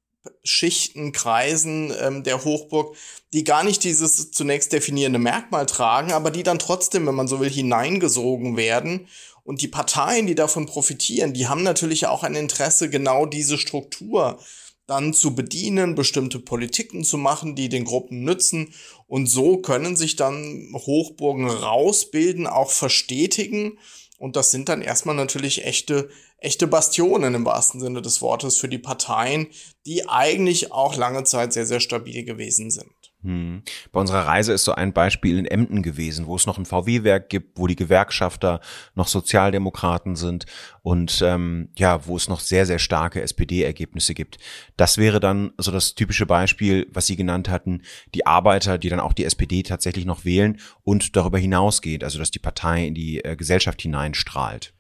Schichten, 0.43 1.13
Kreisen 1.13 1.93
ähm, 1.99 2.23
der 2.25 2.45
Hochburg, 2.45 2.97
die 3.33 3.45
gar 3.45 3.65
nicht 3.65 3.85
dieses 3.85 4.31
zunächst 4.33 4.73
definierende 4.73 5.19
Merkmal 5.19 5.67
tragen, 5.67 6.13
aber 6.13 6.31
die 6.31 6.43
dann 6.43 6.59
trotzdem, 6.59 7.07
wenn 7.07 7.15
man 7.15 7.29
so 7.29 7.41
will, 7.41 7.49
hineingesogen 7.49 8.57
werden. 8.57 9.09
Und 9.51 9.63
die 9.63 9.67
Parteien, 9.67 10.29
die 10.29 10.37
davon 10.37 10.67
profitieren, 10.67 11.33
die 11.33 11.49
haben 11.49 11.65
natürlich 11.65 12.07
auch 12.07 12.23
ein 12.23 12.37
Interesse, 12.37 12.89
genau 12.89 13.27
diese 13.27 13.59
Struktur 13.59 14.39
dann 14.87 15.13
zu 15.13 15.35
bedienen, 15.35 15.97
bestimmte 15.97 16.39
Politiken 16.39 17.03
zu 17.03 17.19
machen, 17.19 17.57
die 17.57 17.69
den 17.69 17.85
Gruppen 17.85 18.23
nützen. 18.23 18.73
Und 19.09 19.27
so 19.27 19.57
können 19.57 19.97
sich 19.97 20.15
dann 20.15 20.73
Hochburgen 20.73 21.49
rausbilden, 21.51 22.47
auch 22.47 22.71
verstetigen. 22.71 23.77
Und 24.19 24.37
das 24.37 24.53
sind 24.53 24.69
dann 24.69 24.83
erstmal 24.83 25.17
natürlich 25.17 25.67
echte 25.67 26.11
echte 26.39 26.69
Bastionen 26.69 27.35
im 27.35 27.45
wahrsten 27.45 27.81
Sinne 27.81 28.03
des 28.03 28.23
Wortes 28.23 28.57
für 28.57 28.69
die 28.69 28.79
Parteien, 28.79 29.49
die 29.85 30.09
eigentlich 30.09 30.71
auch 30.71 30.95
lange 30.95 31.25
Zeit 31.25 31.53
sehr, 31.53 31.67
sehr 31.67 31.81
stabil 31.81 32.23
gewesen 32.23 32.71
sind. 32.71 33.00
Hm. 33.23 33.63
Bei 33.93 34.01
unserer 34.01 34.27
Reise 34.27 34.55
ist 34.55 34.65
so 34.65 34.73
ein 34.73 34.95
Beispiel 34.95 35.39
in 35.39 35.45
Emden 35.45 35.83
gewesen, 35.83 36.27
wo 36.27 36.37
es 36.37 36.47
noch 36.47 36.57
ein 36.57 36.65
VW-Werk 36.65 37.29
gibt, 37.29 37.59
wo 37.59 37.67
die 37.67 37.77
Gewerkschafter 37.77 38.61
noch 38.95 39.09
Sozialdemokraten 39.09 40.17
sind 40.17 40.47
und 40.83 41.21
ähm, 41.23 41.69
ja, 41.77 42.07
wo 42.07 42.17
es 42.17 42.29
noch 42.29 42.41
sehr, 42.41 42.65
sehr 42.65 42.79
starke 42.79 43.21
SPD-Ergebnisse 43.21 44.15
gibt. 44.15 44.39
Das 44.79 44.97
wäre 44.97 45.21
dann 45.21 45.53
so 45.59 45.71
das 45.71 45.95
typische 45.95 46.25
Beispiel, 46.25 46.87
was 46.91 47.07
Sie 47.07 47.17
genannt 47.17 47.51
hatten, 47.51 47.83
die 48.15 48.27
Arbeiter, 48.27 48.79
die 48.79 48.89
dann 48.89 49.01
auch 49.01 49.13
die 49.13 49.25
SPD 49.25 49.63
tatsächlich 49.63 50.07
noch 50.07 50.25
wählen 50.25 50.59
und 50.83 51.15
darüber 51.15 51.39
hinausgeht, 51.39 52.03
also 52.03 52.19
dass 52.19 52.31
die 52.31 52.39
Partei 52.39 52.87
in 52.87 52.95
die 52.95 53.23
äh, 53.23 53.37
Gesellschaft 53.37 53.83
hineinstrahlt. 53.83 54.73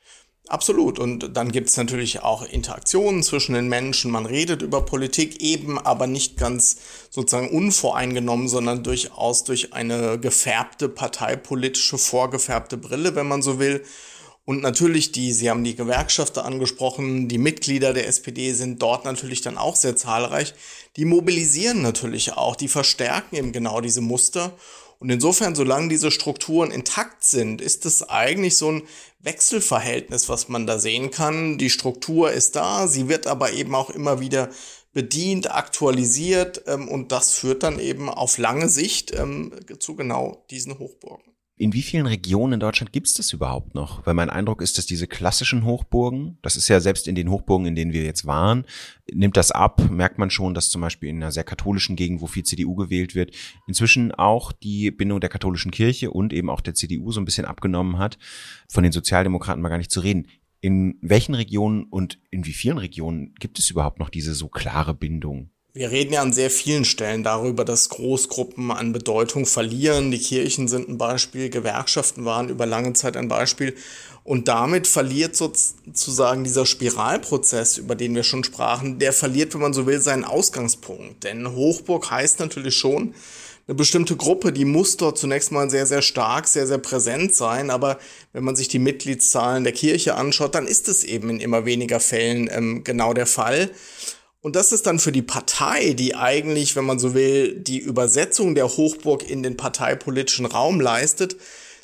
Absolut. 0.50 0.98
Und 0.98 1.36
dann 1.36 1.52
gibt's 1.52 1.76
natürlich 1.76 2.24
auch 2.24 2.42
Interaktionen 2.42 3.22
zwischen 3.22 3.54
den 3.54 3.68
Menschen. 3.68 4.10
Man 4.10 4.26
redet 4.26 4.62
über 4.62 4.84
Politik 4.84 5.40
eben, 5.40 5.78
aber 5.78 6.08
nicht 6.08 6.36
ganz 6.36 6.78
sozusagen 7.08 7.50
unvoreingenommen, 7.50 8.48
sondern 8.48 8.82
durchaus 8.82 9.44
durch 9.44 9.74
eine 9.74 10.18
gefärbte, 10.18 10.88
parteipolitische, 10.88 11.98
vorgefärbte 11.98 12.76
Brille, 12.78 13.14
wenn 13.14 13.28
man 13.28 13.42
so 13.42 13.60
will. 13.60 13.84
Und 14.44 14.60
natürlich 14.60 15.12
die, 15.12 15.32
Sie 15.32 15.48
haben 15.48 15.62
die 15.62 15.76
Gewerkschafter 15.76 16.44
angesprochen, 16.44 17.28
die 17.28 17.38
Mitglieder 17.38 17.92
der 17.92 18.08
SPD 18.08 18.52
sind 18.52 18.82
dort 18.82 19.04
natürlich 19.04 19.42
dann 19.42 19.56
auch 19.56 19.76
sehr 19.76 19.94
zahlreich. 19.94 20.54
Die 20.96 21.04
mobilisieren 21.04 21.80
natürlich 21.80 22.32
auch, 22.32 22.56
die 22.56 22.66
verstärken 22.66 23.36
eben 23.36 23.52
genau 23.52 23.80
diese 23.80 24.00
Muster. 24.00 24.52
Und 25.00 25.08
insofern, 25.08 25.54
solange 25.54 25.88
diese 25.88 26.10
Strukturen 26.10 26.70
intakt 26.70 27.24
sind, 27.24 27.62
ist 27.62 27.86
es 27.86 28.08
eigentlich 28.10 28.58
so 28.58 28.70
ein 28.70 28.82
Wechselverhältnis, 29.20 30.28
was 30.28 30.50
man 30.50 30.66
da 30.66 30.78
sehen 30.78 31.10
kann. 31.10 31.56
Die 31.56 31.70
Struktur 31.70 32.30
ist 32.30 32.54
da, 32.54 32.86
sie 32.86 33.08
wird 33.08 33.26
aber 33.26 33.52
eben 33.52 33.74
auch 33.74 33.88
immer 33.88 34.20
wieder 34.20 34.50
bedient, 34.92 35.50
aktualisiert 35.50 36.64
ähm, 36.66 36.86
und 36.86 37.12
das 37.12 37.32
führt 37.32 37.62
dann 37.62 37.78
eben 37.78 38.10
auf 38.10 38.36
lange 38.36 38.68
Sicht 38.68 39.14
ähm, 39.14 39.52
zu 39.78 39.96
genau 39.96 40.44
diesen 40.50 40.78
Hochburgen. 40.78 41.29
In 41.60 41.74
wie 41.74 41.82
vielen 41.82 42.06
Regionen 42.06 42.54
in 42.54 42.60
Deutschland 42.60 42.90
gibt 42.90 43.06
es 43.06 43.12
das 43.12 43.34
überhaupt 43.34 43.74
noch? 43.74 44.06
Weil 44.06 44.14
mein 44.14 44.30
Eindruck 44.30 44.62
ist, 44.62 44.78
dass 44.78 44.86
diese 44.86 45.06
klassischen 45.06 45.66
Hochburgen, 45.66 46.38
das 46.40 46.56
ist 46.56 46.68
ja 46.68 46.80
selbst 46.80 47.06
in 47.06 47.14
den 47.14 47.30
Hochburgen, 47.30 47.66
in 47.66 47.74
denen 47.74 47.92
wir 47.92 48.02
jetzt 48.02 48.24
waren, 48.24 48.64
nimmt 49.12 49.36
das 49.36 49.50
ab, 49.50 49.90
merkt 49.90 50.16
man 50.16 50.30
schon, 50.30 50.54
dass 50.54 50.70
zum 50.70 50.80
Beispiel 50.80 51.10
in 51.10 51.16
einer 51.16 51.32
sehr 51.32 51.44
katholischen 51.44 51.96
Gegend, 51.96 52.22
wo 52.22 52.26
viel 52.28 52.44
CDU 52.44 52.76
gewählt 52.76 53.14
wird, 53.14 53.36
inzwischen 53.66 54.10
auch 54.10 54.52
die 54.52 54.90
Bindung 54.90 55.20
der 55.20 55.28
katholischen 55.28 55.70
Kirche 55.70 56.10
und 56.12 56.32
eben 56.32 56.48
auch 56.48 56.62
der 56.62 56.72
CDU 56.72 57.12
so 57.12 57.20
ein 57.20 57.26
bisschen 57.26 57.44
abgenommen 57.44 57.98
hat. 57.98 58.16
Von 58.66 58.82
den 58.82 58.92
Sozialdemokraten 58.92 59.60
mal 59.60 59.68
gar 59.68 59.76
nicht 59.76 59.90
zu 59.90 60.00
reden. 60.00 60.28
In 60.62 60.96
welchen 61.02 61.34
Regionen 61.34 61.84
und 61.84 62.18
in 62.30 62.46
wie 62.46 62.54
vielen 62.54 62.78
Regionen 62.78 63.34
gibt 63.34 63.58
es 63.58 63.68
überhaupt 63.68 63.98
noch 63.98 64.08
diese 64.08 64.32
so 64.32 64.48
klare 64.48 64.94
Bindung? 64.94 65.50
Wir 65.72 65.92
reden 65.92 66.12
ja 66.12 66.20
an 66.20 66.32
sehr 66.32 66.50
vielen 66.50 66.84
Stellen 66.84 67.22
darüber, 67.22 67.64
dass 67.64 67.90
Großgruppen 67.90 68.72
an 68.72 68.92
Bedeutung 68.92 69.46
verlieren. 69.46 70.10
Die 70.10 70.18
Kirchen 70.18 70.66
sind 70.66 70.88
ein 70.88 70.98
Beispiel, 70.98 71.48
Gewerkschaften 71.48 72.24
waren 72.24 72.48
über 72.48 72.66
lange 72.66 72.92
Zeit 72.94 73.16
ein 73.16 73.28
Beispiel. 73.28 73.76
Und 74.24 74.48
damit 74.48 74.88
verliert 74.88 75.36
sozusagen 75.36 76.42
dieser 76.42 76.66
Spiralprozess, 76.66 77.78
über 77.78 77.94
den 77.94 78.16
wir 78.16 78.24
schon 78.24 78.42
sprachen, 78.42 78.98
der 78.98 79.12
verliert, 79.12 79.54
wenn 79.54 79.60
man 79.60 79.72
so 79.72 79.86
will, 79.86 80.00
seinen 80.00 80.24
Ausgangspunkt. 80.24 81.22
Denn 81.22 81.54
Hochburg 81.54 82.10
heißt 82.10 82.40
natürlich 82.40 82.74
schon, 82.74 83.14
eine 83.68 83.76
bestimmte 83.76 84.16
Gruppe, 84.16 84.52
die 84.52 84.64
muss 84.64 84.96
dort 84.96 85.18
zunächst 85.18 85.52
mal 85.52 85.70
sehr, 85.70 85.86
sehr 85.86 86.02
stark, 86.02 86.48
sehr, 86.48 86.66
sehr 86.66 86.78
präsent 86.78 87.36
sein. 87.36 87.70
Aber 87.70 88.00
wenn 88.32 88.42
man 88.42 88.56
sich 88.56 88.66
die 88.66 88.80
Mitgliedszahlen 88.80 89.62
der 89.62 89.72
Kirche 89.72 90.16
anschaut, 90.16 90.56
dann 90.56 90.66
ist 90.66 90.88
es 90.88 91.04
eben 91.04 91.30
in 91.30 91.38
immer 91.38 91.64
weniger 91.64 92.00
Fällen 92.00 92.50
ähm, 92.52 92.82
genau 92.82 93.14
der 93.14 93.26
Fall. 93.26 93.70
Und 94.42 94.56
das 94.56 94.72
ist 94.72 94.86
dann 94.86 94.98
für 94.98 95.12
die 95.12 95.22
Partei, 95.22 95.92
die 95.92 96.14
eigentlich, 96.14 96.74
wenn 96.74 96.86
man 96.86 96.98
so 96.98 97.12
will, 97.12 97.56
die 97.56 97.78
Übersetzung 97.78 98.54
der 98.54 98.68
Hochburg 98.68 99.28
in 99.28 99.42
den 99.42 99.56
parteipolitischen 99.56 100.46
Raum 100.46 100.80
leistet, 100.80 101.36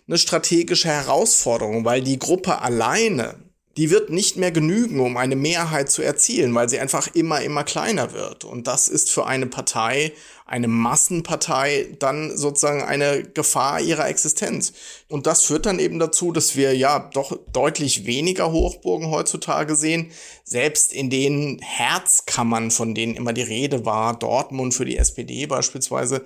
eine 0.08 0.16
strategische 0.16 0.88
Herausforderung, 0.88 1.84
weil 1.84 2.00
die 2.00 2.18
Gruppe 2.18 2.60
alleine, 2.60 3.34
die 3.76 3.90
wird 3.90 4.08
nicht 4.08 4.36
mehr 4.36 4.52
genügen, 4.52 5.00
um 5.00 5.18
eine 5.18 5.36
Mehrheit 5.36 5.90
zu 5.90 6.02
erzielen, 6.02 6.54
weil 6.54 6.68
sie 6.68 6.78
einfach 6.78 7.14
immer, 7.14 7.42
immer 7.42 7.62
kleiner 7.62 8.12
wird. 8.14 8.44
Und 8.44 8.66
das 8.66 8.88
ist 8.88 9.10
für 9.10 9.26
eine 9.26 9.46
Partei, 9.46 10.12
eine 10.46 10.66
Massenpartei, 10.68 11.88
dann 11.98 12.34
sozusagen 12.36 12.82
eine 12.82 13.22
Gefahr 13.22 13.80
ihrer 13.80 14.08
Existenz. 14.08 14.72
Und 15.08 15.26
das 15.26 15.42
führt 15.42 15.66
dann 15.66 15.78
eben 15.78 15.98
dazu, 15.98 16.32
dass 16.32 16.56
wir 16.56 16.74
ja 16.74 17.10
doch 17.12 17.38
deutlich 17.52 18.06
weniger 18.06 18.50
Hochburgen 18.50 19.10
heutzutage 19.10 19.76
sehen. 19.76 20.10
Selbst 20.44 20.94
in 20.94 21.10
den 21.10 21.58
Herzkammern, 21.60 22.70
von 22.70 22.94
denen 22.94 23.14
immer 23.14 23.34
die 23.34 23.42
Rede 23.42 23.84
war, 23.84 24.18
Dortmund 24.18 24.72
für 24.72 24.86
die 24.86 24.96
SPD 24.96 25.44
beispielsweise, 25.44 26.24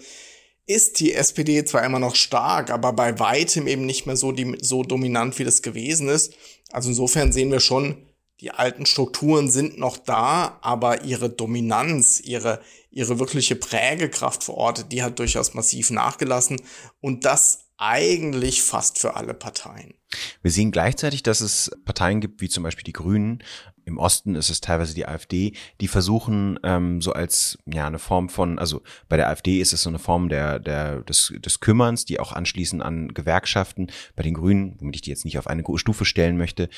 ist 0.70 1.00
die 1.00 1.14
SPD 1.14 1.64
zwar 1.64 1.84
immer 1.84 1.98
noch 1.98 2.14
stark, 2.14 2.70
aber 2.70 2.92
bei 2.92 3.18
weitem 3.18 3.66
eben 3.66 3.86
nicht 3.86 4.06
mehr 4.06 4.16
so, 4.16 4.30
die, 4.30 4.56
so 4.60 4.84
dominant, 4.84 5.36
wie 5.40 5.44
das 5.44 5.62
gewesen 5.62 6.08
ist. 6.08 6.34
Also 6.72 6.90
insofern 6.90 7.32
sehen 7.32 7.50
wir 7.50 7.60
schon, 7.60 8.06
die 8.40 8.50
alten 8.50 8.86
Strukturen 8.86 9.50
sind 9.50 9.78
noch 9.78 9.98
da, 9.98 10.58
aber 10.62 11.04
ihre 11.04 11.28
Dominanz, 11.28 12.20
ihre, 12.20 12.60
ihre 12.90 13.18
wirkliche 13.18 13.54
Prägekraft 13.54 14.42
vor 14.42 14.56
Ort, 14.56 14.92
die 14.92 15.02
hat 15.02 15.18
durchaus 15.18 15.52
massiv 15.52 15.90
nachgelassen. 15.90 16.60
Und 17.00 17.26
das 17.26 17.69
eigentlich 17.80 18.62
fast 18.62 18.98
für 18.98 19.16
alle 19.16 19.32
Parteien. 19.32 19.94
Wir 20.42 20.50
sehen 20.50 20.70
gleichzeitig, 20.70 21.22
dass 21.22 21.40
es 21.40 21.70
Parteien 21.84 22.20
gibt, 22.20 22.40
wie 22.40 22.48
zum 22.48 22.62
Beispiel 22.62 22.84
die 22.84 22.92
Grünen, 22.92 23.42
im 23.86 23.98
Osten 23.98 24.34
ist 24.34 24.50
es 24.50 24.60
teilweise 24.60 24.94
die 24.94 25.06
AfD, 25.06 25.54
die 25.80 25.88
versuchen 25.88 26.58
ähm, 26.62 27.00
so 27.00 27.12
als 27.12 27.58
ja 27.66 27.86
eine 27.86 27.98
Form 27.98 28.28
von, 28.28 28.58
also 28.58 28.82
bei 29.08 29.16
der 29.16 29.28
AfD 29.28 29.60
ist 29.60 29.72
es 29.72 29.82
so 29.82 29.88
eine 29.88 29.98
Form 29.98 30.28
der 30.28 30.58
der 30.58 31.00
des, 31.02 31.32
des 31.38 31.60
Kümmerns, 31.60 32.04
die 32.04 32.20
auch 32.20 32.32
anschließen 32.32 32.82
an 32.82 33.08
Gewerkschaften. 33.08 33.90
Bei 34.14 34.22
den 34.22 34.34
Grünen, 34.34 34.76
womit 34.78 34.96
ich 34.96 35.02
die 35.02 35.10
jetzt 35.10 35.24
nicht 35.24 35.38
auf 35.38 35.46
eine 35.46 35.64
Stufe 35.76 36.04
stellen 36.04 36.36
möchte, 36.36 36.68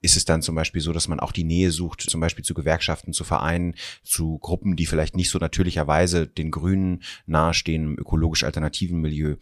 ist 0.00 0.16
es 0.16 0.24
dann 0.24 0.42
zum 0.42 0.54
Beispiel 0.54 0.80
so, 0.80 0.92
dass 0.92 1.08
man 1.08 1.20
auch 1.20 1.32
die 1.32 1.44
Nähe 1.44 1.70
sucht, 1.70 2.02
zum 2.02 2.20
Beispiel 2.20 2.44
zu 2.44 2.54
Gewerkschaften, 2.54 3.12
zu 3.12 3.24
Vereinen, 3.24 3.74
zu 4.04 4.38
Gruppen, 4.38 4.76
die 4.76 4.86
vielleicht 4.86 5.16
nicht 5.16 5.30
so 5.30 5.38
natürlicherweise 5.38 6.26
den 6.26 6.50
Grünen 6.50 7.02
nahestehen, 7.26 7.84
im 7.84 7.98
ökologisch 7.98 8.44
alternativen 8.44 9.00
Milieu. 9.00 9.36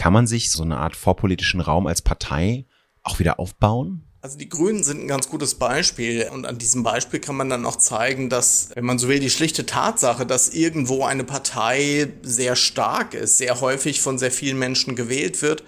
Kann 0.00 0.14
man 0.14 0.26
sich 0.26 0.50
so 0.50 0.62
eine 0.62 0.78
Art 0.78 0.96
vorpolitischen 0.96 1.60
Raum 1.60 1.86
als 1.86 2.00
Partei 2.00 2.64
auch 3.02 3.18
wieder 3.18 3.38
aufbauen? 3.38 4.08
Also 4.22 4.38
die 4.38 4.48
Grünen 4.48 4.82
sind 4.82 5.02
ein 5.02 5.08
ganz 5.08 5.28
gutes 5.28 5.56
Beispiel 5.56 6.26
und 6.32 6.46
an 6.46 6.56
diesem 6.56 6.82
Beispiel 6.82 7.20
kann 7.20 7.36
man 7.36 7.50
dann 7.50 7.66
auch 7.66 7.76
zeigen, 7.76 8.30
dass, 8.30 8.70
wenn 8.74 8.86
man 8.86 8.98
so 8.98 9.08
will, 9.08 9.20
die 9.20 9.28
schlichte 9.28 9.66
Tatsache, 9.66 10.24
dass 10.24 10.54
irgendwo 10.54 11.04
eine 11.04 11.24
Partei 11.24 12.14
sehr 12.22 12.56
stark 12.56 13.12
ist, 13.12 13.36
sehr 13.36 13.60
häufig 13.60 14.00
von 14.00 14.18
sehr 14.18 14.30
vielen 14.30 14.58
Menschen 14.58 14.96
gewählt 14.96 15.42
wird, 15.42 15.64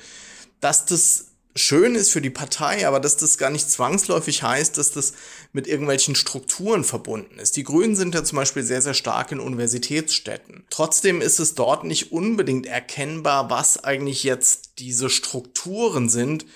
dass 0.61 0.87
das 0.87 1.32
schön 1.55 1.95
ist 1.95 2.11
für 2.11 2.21
die 2.21 2.31
Partei, 2.31 2.87
aber 2.87 3.01
dass 3.01 3.17
das 3.17 3.39
gar 3.39 3.51
nicht 3.51 3.71
zwangsläufig 3.71 4.43
heißt, 4.43 4.79
dass 4.79 4.93
das 4.93 5.13
mit 5.53 5.67
irgendwelchen 5.67 6.15
Strukturen 6.15 6.85
verbunden 6.85 7.39
ist. 7.39 7.57
Die 7.57 7.65
Grünen 7.65 7.97
sind 7.97 8.15
ja 8.15 8.25
zum 8.25 8.37
Beispiel 8.37 8.63
sehr, 8.63 8.83
sehr 8.83 8.95
stark 8.95 9.33
in 9.33 9.41
Universitätsstädten. 9.41 10.65
Trotzdem 10.71 11.21
ist 11.21 11.41
es 11.41 11.55
dort 11.55 11.85
nicht 11.85 12.13
unbedingt 12.13 12.67
erkennbar, 12.67 13.51
was 13.51 13.83
eigentlich 13.85 14.25
jetzt 14.25 14.79
diese 14.79 15.11
Strukturen 15.11 16.09
sind, 16.09 16.47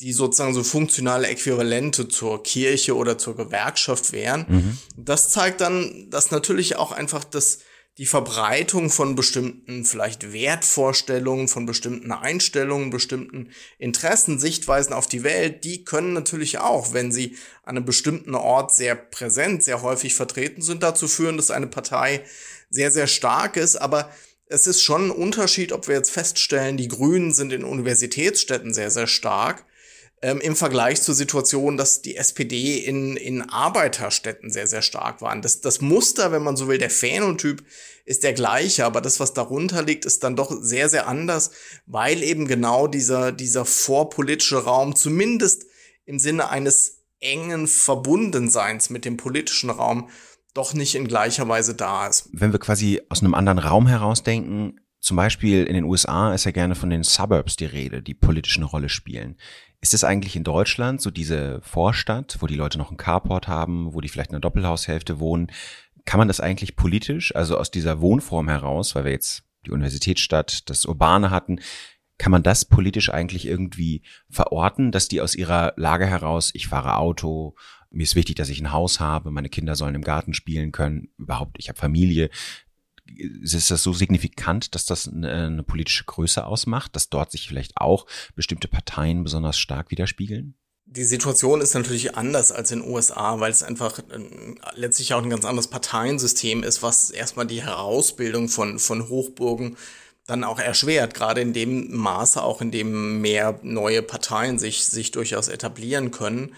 die 0.00 0.12
sozusagen 0.12 0.54
so 0.54 0.64
funktionale 0.64 1.28
Äquivalente 1.28 2.08
zur 2.08 2.42
Kirche 2.42 2.96
oder 2.96 3.16
zur 3.16 3.36
Gewerkschaft 3.36 4.12
wären. 4.12 4.44
Mhm. 4.48 4.78
Das 4.96 5.30
zeigt 5.30 5.60
dann, 5.60 6.10
dass 6.10 6.30
natürlich 6.30 6.76
auch 6.76 6.92
einfach 6.92 7.24
das, 7.24 7.60
die 7.98 8.06
Verbreitung 8.06 8.90
von 8.90 9.14
bestimmten 9.14 9.84
vielleicht 9.84 10.32
Wertvorstellungen, 10.32 11.46
von 11.46 11.64
bestimmten 11.64 12.10
Einstellungen, 12.10 12.90
bestimmten 12.90 13.50
Interessen, 13.78 14.40
Sichtweisen 14.40 14.92
auf 14.92 15.06
die 15.06 15.22
Welt, 15.22 15.62
die 15.62 15.84
können 15.84 16.12
natürlich 16.12 16.58
auch, 16.58 16.92
wenn 16.92 17.12
sie 17.12 17.36
an 17.62 17.76
einem 17.76 17.84
bestimmten 17.84 18.34
Ort 18.34 18.74
sehr 18.74 18.96
präsent, 18.96 19.62
sehr 19.62 19.82
häufig 19.82 20.14
vertreten 20.14 20.60
sind, 20.60 20.82
dazu 20.82 21.06
führen, 21.06 21.36
dass 21.36 21.52
eine 21.52 21.68
Partei 21.68 22.24
sehr, 22.68 22.90
sehr 22.90 23.06
stark 23.06 23.56
ist. 23.56 23.76
Aber 23.76 24.10
es 24.46 24.66
ist 24.66 24.82
schon 24.82 25.06
ein 25.06 25.10
Unterschied, 25.12 25.72
ob 25.72 25.86
wir 25.86 25.94
jetzt 25.94 26.10
feststellen, 26.10 26.76
die 26.76 26.88
Grünen 26.88 27.32
sind 27.32 27.52
in 27.52 27.62
Universitätsstädten 27.62 28.74
sehr, 28.74 28.90
sehr 28.90 29.06
stark 29.06 29.64
ähm, 30.24 30.40
im 30.40 30.56
Vergleich 30.56 31.02
zur 31.02 31.14
Situation, 31.14 31.76
dass 31.76 32.00
die 32.00 32.16
SPD 32.16 32.78
in, 32.78 33.18
in 33.18 33.42
Arbeiterstädten 33.42 34.50
sehr, 34.50 34.66
sehr 34.66 34.80
stark 34.80 35.20
waren. 35.20 35.42
Das, 35.42 35.60
das 35.60 35.82
Muster, 35.82 36.32
wenn 36.32 36.42
man 36.42 36.56
so 36.56 36.66
will, 36.66 36.78
der 36.78 36.88
Phänotyp 36.88 37.62
ist 38.06 38.24
der 38.24 38.32
gleiche, 38.32 38.86
aber 38.86 39.02
das, 39.02 39.20
was 39.20 39.34
darunter 39.34 39.82
liegt, 39.82 40.06
ist 40.06 40.24
dann 40.24 40.34
doch 40.34 40.50
sehr, 40.62 40.88
sehr 40.88 41.08
anders, 41.08 41.50
weil 41.84 42.22
eben 42.22 42.48
genau 42.48 42.86
dieser, 42.86 43.32
dieser 43.32 43.66
vorpolitische 43.66 44.64
Raum 44.64 44.96
zumindest 44.96 45.66
im 46.06 46.18
Sinne 46.18 46.48
eines 46.48 47.02
engen 47.20 47.68
Verbundenseins 47.68 48.88
mit 48.88 49.04
dem 49.04 49.18
politischen 49.18 49.68
Raum 49.68 50.08
doch 50.54 50.72
nicht 50.72 50.94
in 50.94 51.06
gleicher 51.06 51.48
Weise 51.48 51.74
da 51.74 52.06
ist. 52.06 52.30
Wenn 52.32 52.52
wir 52.52 52.60
quasi 52.60 53.02
aus 53.10 53.20
einem 53.20 53.34
anderen 53.34 53.58
Raum 53.58 53.86
herausdenken, 53.86 54.80
zum 55.04 55.18
Beispiel 55.18 55.64
in 55.64 55.74
den 55.74 55.84
USA 55.84 56.32
ist 56.32 56.46
ja 56.46 56.50
gerne 56.50 56.74
von 56.74 56.88
den 56.88 57.02
Suburbs 57.02 57.56
die 57.56 57.66
Rede, 57.66 58.02
die 58.02 58.14
politisch 58.14 58.56
eine 58.56 58.64
Rolle 58.64 58.88
spielen. 58.88 59.36
Ist 59.82 59.92
es 59.92 60.02
eigentlich 60.02 60.34
in 60.34 60.44
Deutschland 60.44 61.02
so 61.02 61.10
diese 61.10 61.60
Vorstadt, 61.60 62.38
wo 62.40 62.46
die 62.46 62.54
Leute 62.54 62.78
noch 62.78 62.88
einen 62.88 62.96
Carport 62.96 63.46
haben, 63.46 63.92
wo 63.92 64.00
die 64.00 64.08
vielleicht 64.08 64.30
in 64.30 64.36
einer 64.36 64.40
Doppelhaushälfte 64.40 65.20
wohnen? 65.20 65.52
Kann 66.06 66.16
man 66.16 66.28
das 66.28 66.40
eigentlich 66.40 66.74
politisch, 66.74 67.36
also 67.36 67.58
aus 67.58 67.70
dieser 67.70 68.00
Wohnform 68.00 68.48
heraus, 68.48 68.94
weil 68.94 69.04
wir 69.04 69.12
jetzt 69.12 69.44
die 69.66 69.72
Universitätsstadt, 69.72 70.70
das 70.70 70.86
Urbane 70.86 71.28
hatten, 71.30 71.60
kann 72.16 72.32
man 72.32 72.42
das 72.42 72.64
politisch 72.64 73.10
eigentlich 73.10 73.46
irgendwie 73.46 74.04
verorten, 74.30 74.90
dass 74.90 75.08
die 75.08 75.20
aus 75.20 75.34
ihrer 75.34 75.74
Lage 75.76 76.06
heraus, 76.06 76.50
ich 76.54 76.68
fahre 76.68 76.96
Auto, 76.96 77.56
mir 77.90 78.04
ist 78.04 78.16
wichtig, 78.16 78.36
dass 78.36 78.48
ich 78.48 78.60
ein 78.60 78.72
Haus 78.72 79.00
habe, 79.00 79.30
meine 79.30 79.50
Kinder 79.50 79.76
sollen 79.76 79.94
im 79.94 80.02
Garten 80.02 80.32
spielen 80.32 80.72
können, 80.72 81.10
überhaupt, 81.18 81.56
ich 81.58 81.68
habe 81.68 81.78
Familie, 81.78 82.30
ist 83.06 83.70
das 83.70 83.82
so 83.82 83.92
signifikant, 83.92 84.74
dass 84.74 84.86
das 84.86 85.08
eine, 85.08 85.30
eine 85.30 85.62
politische 85.62 86.04
Größe 86.04 86.44
ausmacht, 86.44 86.96
dass 86.96 87.10
dort 87.10 87.30
sich 87.30 87.48
vielleicht 87.48 87.76
auch 87.76 88.06
bestimmte 88.34 88.68
Parteien 88.68 89.24
besonders 89.24 89.58
stark 89.58 89.90
widerspiegeln? 89.90 90.54
Die 90.86 91.04
Situation 91.04 91.60
ist 91.60 91.74
natürlich 91.74 92.14
anders 92.14 92.52
als 92.52 92.70
in 92.70 92.80
den 92.80 92.90
USA, 92.90 93.40
weil 93.40 93.50
es 93.50 93.62
einfach 93.62 93.98
äh, 93.98 94.20
letztlich 94.74 95.14
auch 95.14 95.22
ein 95.22 95.30
ganz 95.30 95.44
anderes 95.44 95.68
Parteiensystem 95.68 96.62
ist, 96.62 96.82
was 96.82 97.10
erstmal 97.10 97.46
die 97.46 97.62
Herausbildung 97.62 98.48
von, 98.48 98.78
von 98.78 99.08
Hochburgen 99.08 99.76
dann 100.26 100.44
auch 100.44 100.58
erschwert, 100.58 101.14
gerade 101.14 101.40
in 101.40 101.52
dem 101.52 101.94
Maße 101.94 102.42
auch, 102.42 102.60
in 102.60 102.70
dem 102.70 103.20
mehr 103.20 103.58
neue 103.62 104.02
Parteien 104.02 104.58
sich, 104.58 104.84
sich 104.84 105.10
durchaus 105.10 105.48
etablieren 105.48 106.10
können. 106.10 106.54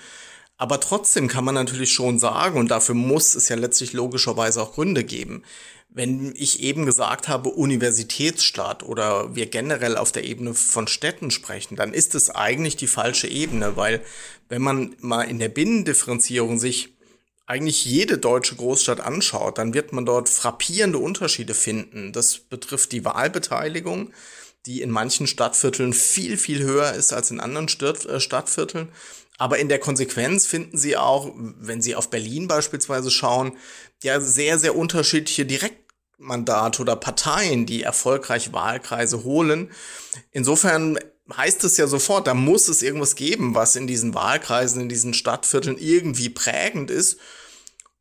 Aber 0.57 0.81
trotzdem 0.81 1.29
kann 1.29 1.45
man 1.45 1.55
natürlich 1.55 1.93
schon 1.93 2.19
sagen, 2.19 2.59
und 2.59 2.71
dafür 2.71 2.95
muss 2.95 3.35
es 3.35 3.49
ja 3.49 3.57
letztlich 3.57 3.93
logischerweise 3.93 4.63
auch 4.63 4.73
Gründe 4.73 5.05
geben, 5.05 5.43
wenn 5.97 6.35
ich 6.37 6.61
eben 6.61 6.85
gesagt 6.85 7.27
habe, 7.27 7.49
Universitätsstaat 7.49 8.83
oder 8.83 9.35
wir 9.35 9.47
generell 9.47 9.97
auf 9.97 10.13
der 10.13 10.25
Ebene 10.25 10.53
von 10.53 10.89
Städten 10.89 11.31
sprechen, 11.31 11.75
dann 11.75 11.95
ist 11.95 12.15
es 12.15 12.29
eigentlich 12.29 12.77
die 12.77 12.87
falsche 12.87 13.29
Ebene, 13.29 13.79
weil 13.79 14.03
wenn 14.51 14.61
man 14.61 14.95
mal 15.01 15.23
in 15.23 15.39
der 15.39 15.49
Binnendifferenzierung 15.49 16.59
sich 16.59 16.91
eigentlich 17.47 17.87
jede 17.87 18.19
deutsche 18.19 18.57
Großstadt 18.57 19.01
anschaut, 19.01 19.57
dann 19.57 19.73
wird 19.73 19.95
man 19.95 20.05
dort 20.05 20.29
frappierende 20.29 20.99
Unterschiede 20.99 21.55
finden. 21.55 22.13
Das 22.13 22.41
betrifft 22.41 22.93
die 22.93 23.07
Wahlbeteiligung, 23.07 24.13
die 24.67 24.83
in 24.83 24.91
manchen 24.91 25.27
Stadtvierteln 25.27 25.95
viel, 25.95 26.37
viel 26.37 26.63
höher 26.63 26.93
ist 26.93 27.15
als 27.15 27.31
in 27.31 27.41
anderen 27.41 27.69
äh, 27.69 28.21
Stadtvierteln. 28.21 28.89
Aber 29.39 29.59
in 29.59 29.71
der 29.71 29.79
Konsequenz 29.79 30.47
finden 30.47 30.77
Sie 30.77 30.99
auch, 30.99 31.33
wenn 31.37 31.81
Sie 31.81 31.95
auf 31.95 32.11
Berlin 32.11 32.49
beispielsweise 32.49 33.11
schauen, 33.11 33.57
ja 34.03 34.21
sehr, 34.21 34.59
sehr 34.59 34.77
unterschiedliche 34.77 35.47
Direktmandate 36.17 36.81
oder 36.83 36.97
Parteien, 36.97 37.67
die 37.67 37.83
erfolgreich 37.83 38.53
Wahlkreise 38.53 39.25
holen. 39.25 39.71
Insofern 40.33 40.99
heißt 41.35 41.65
es 41.65 41.77
ja 41.77 41.87
sofort, 41.87 42.27
da 42.27 42.35
muss 42.35 42.69
es 42.69 42.83
irgendwas 42.83 43.17
geben, 43.17 43.55
was 43.55 43.77
in 43.77 43.87
diesen 43.87 44.15
Wahlkreisen, 44.15 44.81
in 44.81 44.89
diesen 44.89 45.13
Stadtvierteln 45.13 45.77
irgendwie 45.79 46.31
prägend 46.31 46.91
ist. 46.91 47.19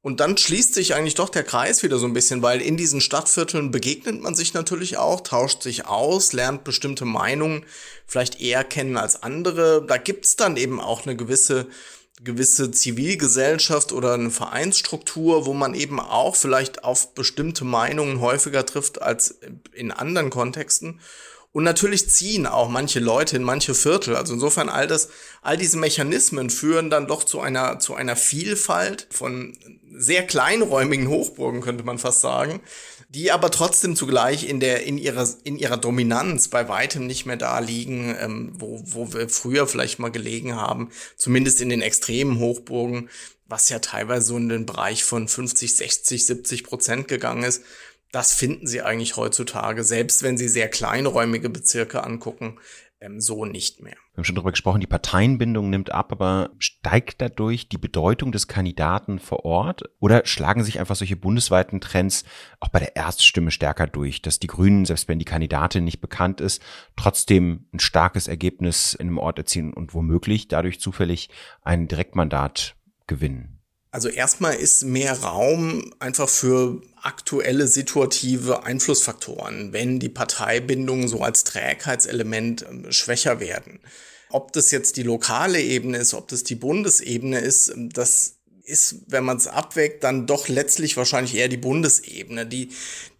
Und 0.01 0.19
dann 0.19 0.38
schließt 0.38 0.75
sich 0.75 0.93
eigentlich 0.93 1.15
doch 1.15 1.30
der 1.30 1.43
Kreis 1.43 1.82
wieder 1.82 1.97
so 1.97 2.06
ein 2.06 2.13
bisschen, 2.13 2.43
weil 2.43 2.62
in 2.62 2.78
diesen 2.78 3.01
Stadtvierteln 3.01 3.71
begegnet 3.71 4.21
man 4.21 4.36
sich 4.36 4.54
natürlich 4.54 4.97
auch, 4.97 5.21
tauscht 5.21 5.63
sich 5.63 5.88
aus, 5.88 6.32
lernt 6.32 6.63
bestimmte 6.63 7.06
Meinungen 7.06 7.65
vielleicht 8.06 8.39
eher 8.39 8.63
kennen 8.63 8.97
als 8.97 9.23
andere. 9.23 9.84
Da 9.86 9.97
gibt's 9.97 10.36
dann 10.36 10.58
eben 10.58 10.80
auch 10.80 11.06
eine 11.06 11.15
gewisse 11.15 11.67
gewisse 12.23 12.71
Zivilgesellschaft 12.71 13.91
oder 13.91 14.13
eine 14.13 14.32
Vereinsstruktur, 14.32 15.45
wo 15.45 15.54
man 15.54 15.73
eben 15.73 15.99
auch 15.99 16.36
vielleicht 16.36 16.84
auf 16.84 17.13
bestimmte 17.13 17.65
Meinungen 17.65 18.21
häufiger 18.21 18.65
trifft 18.65 19.01
als 19.01 19.39
in 19.73 19.91
anderen 19.91 20.30
Kontexten. 20.30 21.01
Und 21.51 21.63
natürlich 21.63 22.10
ziehen 22.10 22.47
auch 22.47 22.67
manche 22.67 22.99
Leute 22.99 23.38
in 23.38 23.43
manche 23.43 23.73
Viertel. 23.73 24.15
Also 24.17 24.34
insofern 24.34 24.67
all 24.67 24.88
das, 24.88 25.10
all 25.41 25.56
diese 25.56 25.78
Mechanismen 25.78 26.49
führen 26.49 26.89
dann 26.89 27.08
doch 27.08 27.23
zu 27.23 27.39
einer, 27.39 27.80
zu 27.80 27.95
einer 27.95 28.17
Vielfalt 28.17 29.08
von 29.10 29.58
sehr 29.97 30.28
kleinräumigen 30.28 31.08
Hochburgen, 31.08 31.62
könnte 31.62 31.86
man 31.86 31.97
fast 31.97 32.19
sagen, 32.19 32.60
die 33.15 33.32
aber 33.32 33.49
trotzdem 33.49 33.95
zugleich 33.95 34.47
in 34.47 34.60
der, 34.60 34.84
in 34.84 34.97
ihrer, 34.97 35.25
in 35.45 35.58
ihrer 35.58 35.78
Dominanz 35.78 36.49
bei 36.49 36.67
weitem 36.67 37.08
nicht 37.08 37.25
mehr 37.25 37.38
da 37.38 37.60
liegen, 37.60 38.13
ähm, 38.19 38.51
wo, 38.58 38.82
wo 38.84 39.13
wir 39.13 39.30
früher 39.30 39.67
vielleicht 39.67 39.99
mal 39.99 40.12
gelegen 40.12 40.56
haben, 40.56 40.91
zumindest 41.15 41.62
in 41.62 41.69
den 41.69 41.82
extremen 41.82 42.39
Hochburgen, 42.39 43.10
was 43.47 43.69
ja 43.69 43.80
teilweise 43.80 44.28
so 44.28 44.38
in 44.38 44.49
den 44.49 44.65
Bereich 44.65 45.06
von 45.06 45.30
50, 45.30 45.78
60, 45.78 46.25
70 46.25 46.63
Prozent 46.65 47.08
gegangen 47.08 47.43
ist. 47.43 47.63
Das 48.12 48.34
finden 48.34 48.67
Sie 48.67 48.82
eigentlich 48.82 49.15
heutzutage, 49.15 49.86
selbst 49.86 50.21
wenn 50.21 50.38
Sie 50.38 50.49
sehr 50.49 50.67
kleinräumige 50.67 51.49
Bezirke 51.49 52.04
angucken, 52.04 52.60
ähm, 53.01 53.19
so 53.19 53.45
nicht 53.45 53.81
mehr. 53.81 53.95
Wir 54.13 54.17
haben 54.17 54.23
schon 54.23 54.36
darüber 54.36 54.51
gesprochen, 54.51 54.81
die 54.81 54.88
Parteienbindung 54.88 55.69
nimmt 55.69 55.91
ab, 55.91 56.12
aber 56.12 56.51
steigt 56.60 57.21
dadurch 57.21 57.67
die 57.67 57.77
Bedeutung 57.77 58.31
des 58.31 58.47
Kandidaten 58.47 59.19
vor 59.19 59.45
Ort 59.45 59.84
oder 59.99 60.25
schlagen 60.25 60.63
sich 60.63 60.79
einfach 60.79 60.95
solche 60.95 61.15
bundesweiten 61.15 61.81
Trends 61.81 62.23
auch 62.60 62.69
bei 62.69 62.79
der 62.79 62.95
Erststimme 62.95 63.51
stärker 63.51 63.88
durch, 63.88 64.21
dass 64.21 64.39
die 64.39 64.47
Grünen, 64.47 64.86
selbst 64.86 65.08
wenn 65.08 65.19
die 65.19 65.25
Kandidatin 65.25 65.84
nicht 65.84 66.01
bekannt 66.01 66.41
ist, 66.41 66.62
trotzdem 66.95 67.67
ein 67.73 67.79
starkes 67.79 68.27
Ergebnis 68.27 68.93
in 68.93 69.08
einem 69.08 69.17
Ort 69.17 69.38
erzielen 69.38 69.73
und 69.73 69.93
womöglich 69.93 70.47
dadurch 70.47 70.79
zufällig 70.79 71.29
ein 71.62 71.88
Direktmandat 71.88 72.75
gewinnen? 73.08 73.55
Also 73.95 74.10
erstmal 74.10 74.55
ist 74.55 74.84
mehr 74.84 75.17
Raum 75.21 75.93
einfach 75.99 76.27
für 76.27 76.81
aktuelle 77.05 77.67
situative 77.67 78.63
Einflussfaktoren, 78.63 79.73
wenn 79.73 79.99
die 79.99 80.09
Parteibindungen 80.09 81.07
so 81.07 81.21
als 81.21 81.43
Trägheitselement 81.43 82.65
ähm, 82.69 82.91
schwächer 82.91 83.39
werden. 83.39 83.79
Ob 84.29 84.51
das 84.53 84.71
jetzt 84.71 84.97
die 84.97 85.03
lokale 85.03 85.61
Ebene 85.61 85.97
ist, 85.97 86.13
ob 86.13 86.27
das 86.27 86.43
die 86.43 86.55
Bundesebene 86.55 87.39
ist, 87.39 87.69
ähm, 87.69 87.89
das 87.89 88.35
ist, 88.65 89.03
wenn 89.07 89.23
man 89.23 89.37
es 89.37 89.47
abwägt, 89.47 90.03
dann 90.03 90.25
doch 90.25 90.47
letztlich 90.47 90.97
wahrscheinlich 90.97 91.35
eher 91.35 91.47
die 91.47 91.57
Bundesebene. 91.57 92.45
Die, 92.45 92.69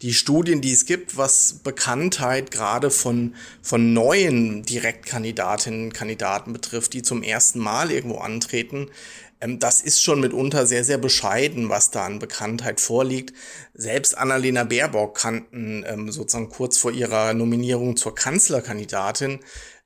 die 0.02 0.12
Studien, 0.12 0.60
die 0.60 0.72
es 0.72 0.86
gibt, 0.86 1.16
was 1.16 1.60
Bekanntheit 1.62 2.50
gerade 2.50 2.90
von, 2.90 3.34
von 3.62 3.92
neuen 3.92 4.64
Direktkandidatinnen 4.64 5.84
und 5.84 5.94
Kandidaten 5.94 6.52
betrifft, 6.52 6.94
die 6.94 7.02
zum 7.02 7.22
ersten 7.22 7.60
Mal 7.60 7.92
irgendwo 7.92 8.18
antreten, 8.18 8.90
ähm, 9.40 9.58
das 9.58 9.80
ist 9.80 10.02
schon 10.02 10.20
mitunter 10.20 10.66
sehr, 10.66 10.84
sehr 10.84 10.98
bescheiden, 10.98 11.68
was 11.68 11.90
da 11.90 12.04
an 12.04 12.18
Bekanntheit 12.18 12.80
vorliegt. 12.80 13.34
Selbst 13.74 14.16
Annalena 14.16 14.64
Baerbock 14.64 15.16
kannten 15.16 15.84
ähm, 15.86 16.10
sozusagen 16.10 16.48
kurz 16.48 16.78
vor 16.78 16.92
ihrer 16.92 17.34
Nominierung 17.34 17.96
zur 17.96 18.14
Kanzlerkandidatin 18.14 19.40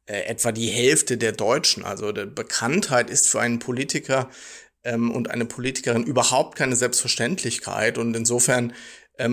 äh, 0.06 0.22
etwa 0.22 0.52
die 0.52 0.68
Hälfte 0.68 1.16
der 1.16 1.32
Deutschen. 1.32 1.84
Also 1.84 2.12
die 2.12 2.26
Bekanntheit 2.26 3.10
ist 3.10 3.28
für 3.28 3.40
einen 3.40 3.58
Politiker 3.58 4.30
ähm, 4.84 5.10
und 5.10 5.30
eine 5.30 5.46
Politikerin 5.46 6.04
überhaupt 6.04 6.56
keine 6.56 6.76
Selbstverständlichkeit. 6.76 7.98
Und 7.98 8.16
insofern 8.16 8.72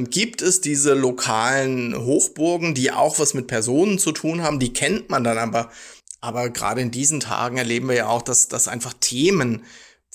gibt 0.10 0.41
es 0.41 0.60
diese 0.60 0.95
lokalen 0.95 1.95
Hochburgen, 1.95 2.75
die 2.75 2.91
auch 2.91 3.19
was 3.19 3.34
mit 3.34 3.47
Personen 3.47 3.99
zu 3.99 4.12
tun 4.12 4.43
haben. 4.43 4.60
Die 4.60 4.73
kennt 4.73 5.10
man 5.10 5.23
dann 5.23 5.38
aber. 5.38 5.71
Aber 6.19 6.49
gerade 6.49 6.82
in 6.82 6.91
diesen 6.91 7.21
Tagen 7.21 7.56
erleben 7.56 7.88
wir 7.88 7.95
ja 7.95 8.08
auch, 8.08 8.21
dass, 8.21 8.49
dass 8.49 8.67
einfach 8.67 8.93
Themen 8.99 9.63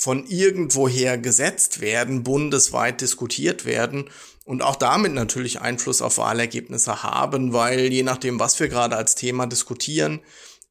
von 0.02 0.26
irgendwoher 0.26 1.16
gesetzt 1.16 1.80
werden, 1.80 2.24
bundesweit 2.24 3.00
diskutiert 3.00 3.64
werden 3.64 4.10
und 4.44 4.60
auch 4.60 4.74
damit 4.74 5.12
natürlich 5.12 5.60
Einfluss 5.60 6.02
auf 6.02 6.18
Wahlergebnisse 6.18 7.04
haben, 7.04 7.52
weil 7.52 7.92
je 7.92 8.02
nachdem, 8.02 8.40
was 8.40 8.58
wir 8.58 8.66
gerade 8.66 8.96
als 8.96 9.14
Thema 9.14 9.46
diskutieren, 9.46 10.18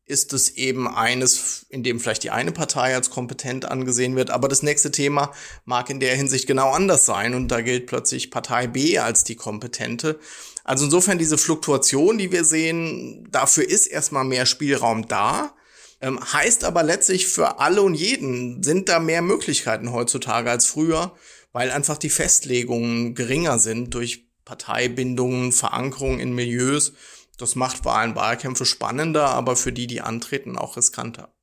ist 0.05 0.33
es 0.33 0.49
eben 0.57 0.85
eines, 0.85 1.65
in 1.69 1.81
dem 1.81 2.01
vielleicht 2.01 2.23
die 2.23 2.31
eine 2.31 2.51
Partei 2.51 2.93
als 2.93 3.09
kompetent 3.09 3.63
angesehen 3.63 4.17
wird, 4.17 4.31
aber 4.31 4.49
das 4.49 4.63
nächste 4.63 4.91
Thema 4.91 5.31
mag 5.63 5.89
in 5.89 6.01
der 6.01 6.13
Hinsicht 6.17 6.45
genau 6.45 6.71
anders 6.71 7.05
sein 7.05 7.33
und 7.33 7.47
da 7.47 7.61
gilt 7.61 7.87
plötzlich 7.87 8.31
Partei 8.31 8.67
B 8.67 8.99
als 8.99 9.23
die 9.23 9.37
kompetente. 9.37 10.19
Also 10.65 10.83
insofern 10.83 11.17
diese 11.17 11.37
Fluktuation, 11.37 12.17
die 12.17 12.33
wir 12.33 12.43
sehen, 12.43 13.29
dafür 13.31 13.63
ist 13.63 13.87
erstmal 13.87 14.25
mehr 14.25 14.45
Spielraum 14.45 15.07
da. 15.07 15.53
Ähm, 16.01 16.19
heißt 16.19 16.63
aber 16.63 16.81
letztlich 16.81 17.27
für 17.27 17.59
alle 17.59 17.83
und 17.83 17.93
jeden 17.93 18.63
sind 18.63 18.89
da 18.89 18.99
mehr 18.99 19.21
Möglichkeiten 19.21 19.91
heutzutage 19.91 20.49
als 20.49 20.65
früher, 20.65 21.15
weil 21.51 21.69
einfach 21.69 21.97
die 21.97 22.09
Festlegungen 22.09 23.13
geringer 23.13 23.59
sind 23.59 23.93
durch 23.93 24.27
Parteibindungen, 24.43 25.51
Verankerung 25.51 26.19
in 26.19 26.33
Milieus. 26.33 26.93
Das 27.37 27.55
macht 27.55 27.85
Wahlen, 27.85 28.15
Wahlkämpfe 28.15 28.65
spannender, 28.65 29.27
aber 29.27 29.55
für 29.55 29.71
die, 29.71 29.87
die 29.87 30.01
antreten, 30.01 30.57
auch 30.57 30.75
riskanter. 30.75 31.33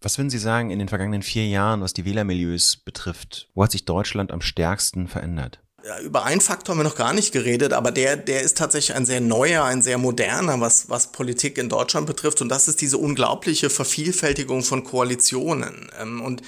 Was 0.00 0.18
würden 0.18 0.30
Sie 0.30 0.38
sagen 0.38 0.70
in 0.70 0.78
den 0.78 0.88
vergangenen 0.88 1.22
vier 1.22 1.46
Jahren, 1.46 1.80
was 1.80 1.92
die 1.92 2.04
Wählermilieus 2.04 2.76
betrifft? 2.76 3.48
Wo 3.54 3.64
hat 3.64 3.72
sich 3.72 3.84
Deutschland 3.84 4.30
am 4.30 4.40
stärksten 4.40 5.08
verändert? 5.08 5.60
Über 6.02 6.24
einen 6.24 6.40
Faktor 6.40 6.74
haben 6.74 6.80
wir 6.80 6.88
noch 6.88 6.96
gar 6.96 7.12
nicht 7.12 7.32
geredet, 7.32 7.72
aber 7.72 7.90
der, 7.90 8.16
der 8.16 8.42
ist 8.42 8.58
tatsächlich 8.58 8.96
ein 8.96 9.06
sehr 9.06 9.20
neuer, 9.20 9.64
ein 9.64 9.82
sehr 9.82 9.98
moderner, 9.98 10.60
was, 10.60 10.88
was 10.88 11.12
Politik 11.12 11.58
in 11.58 11.68
Deutschland 11.68 12.06
betrifft. 12.06 12.40
Und 12.40 12.48
das 12.48 12.66
ist 12.66 12.80
diese 12.80 12.98
unglaubliche 12.98 13.70
Vervielfältigung 13.70 14.62
von 14.62 14.84
Koalitionen. 14.84 15.90
Ähm, 16.00 16.22
und 16.22 16.42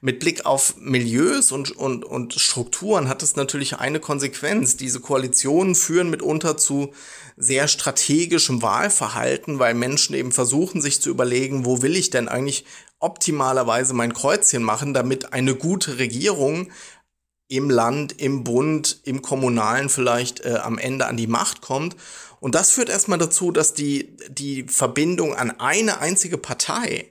mit 0.00 0.20
Blick 0.20 0.44
auf 0.44 0.74
Milieus 0.76 1.50
und, 1.50 1.70
und, 1.70 2.04
und 2.04 2.34
Strukturen 2.34 3.08
hat 3.08 3.22
es 3.22 3.36
natürlich 3.36 3.78
eine 3.78 4.00
Konsequenz. 4.00 4.76
Diese 4.76 5.00
Koalitionen 5.00 5.74
führen 5.74 6.10
mitunter 6.10 6.58
zu 6.58 6.92
sehr 7.38 7.68
strategischem 7.68 8.60
Wahlverhalten, 8.60 9.58
weil 9.58 9.72
Menschen 9.72 10.14
eben 10.14 10.30
versuchen, 10.30 10.82
sich 10.82 11.00
zu 11.00 11.08
überlegen, 11.08 11.64
wo 11.64 11.80
will 11.80 11.96
ich 11.96 12.10
denn 12.10 12.28
eigentlich 12.28 12.66
optimalerweise 13.00 13.94
mein 13.94 14.12
Kreuzchen 14.12 14.62
machen, 14.62 14.92
damit 14.92 15.32
eine 15.32 15.54
gute 15.54 15.98
Regierung 15.98 16.70
im 17.56 17.70
Land, 17.70 18.20
im 18.20 18.44
Bund, 18.44 19.00
im 19.04 19.22
Kommunalen 19.22 19.88
vielleicht 19.88 20.44
äh, 20.44 20.58
am 20.62 20.78
Ende 20.78 21.06
an 21.06 21.16
die 21.16 21.26
Macht 21.26 21.60
kommt. 21.60 21.96
Und 22.40 22.54
das 22.54 22.70
führt 22.70 22.88
erstmal 22.88 23.18
dazu, 23.18 23.50
dass 23.50 23.74
die, 23.74 24.16
die 24.28 24.64
Verbindung 24.64 25.34
an 25.34 25.58
eine 25.60 26.00
einzige 26.00 26.36
Partei 26.38 27.10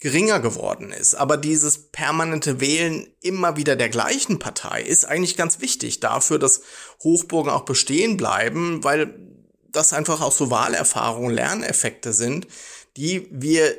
geringer 0.00 0.38
geworden 0.38 0.92
ist. 0.92 1.14
Aber 1.14 1.36
dieses 1.36 1.90
permanente 1.90 2.60
Wählen 2.60 3.08
immer 3.20 3.56
wieder 3.56 3.74
der 3.74 3.88
gleichen 3.88 4.38
Partei 4.38 4.82
ist 4.82 5.04
eigentlich 5.04 5.36
ganz 5.36 5.60
wichtig 5.60 6.00
dafür, 6.00 6.38
dass 6.38 6.62
Hochburgen 7.02 7.50
auch 7.50 7.64
bestehen 7.64 8.16
bleiben, 8.16 8.84
weil 8.84 9.14
das 9.70 9.92
einfach 9.92 10.20
auch 10.20 10.32
so 10.32 10.50
Wahlerfahrungen, 10.50 11.34
Lerneffekte 11.34 12.12
sind, 12.12 12.46
die 12.96 13.28
wir 13.30 13.74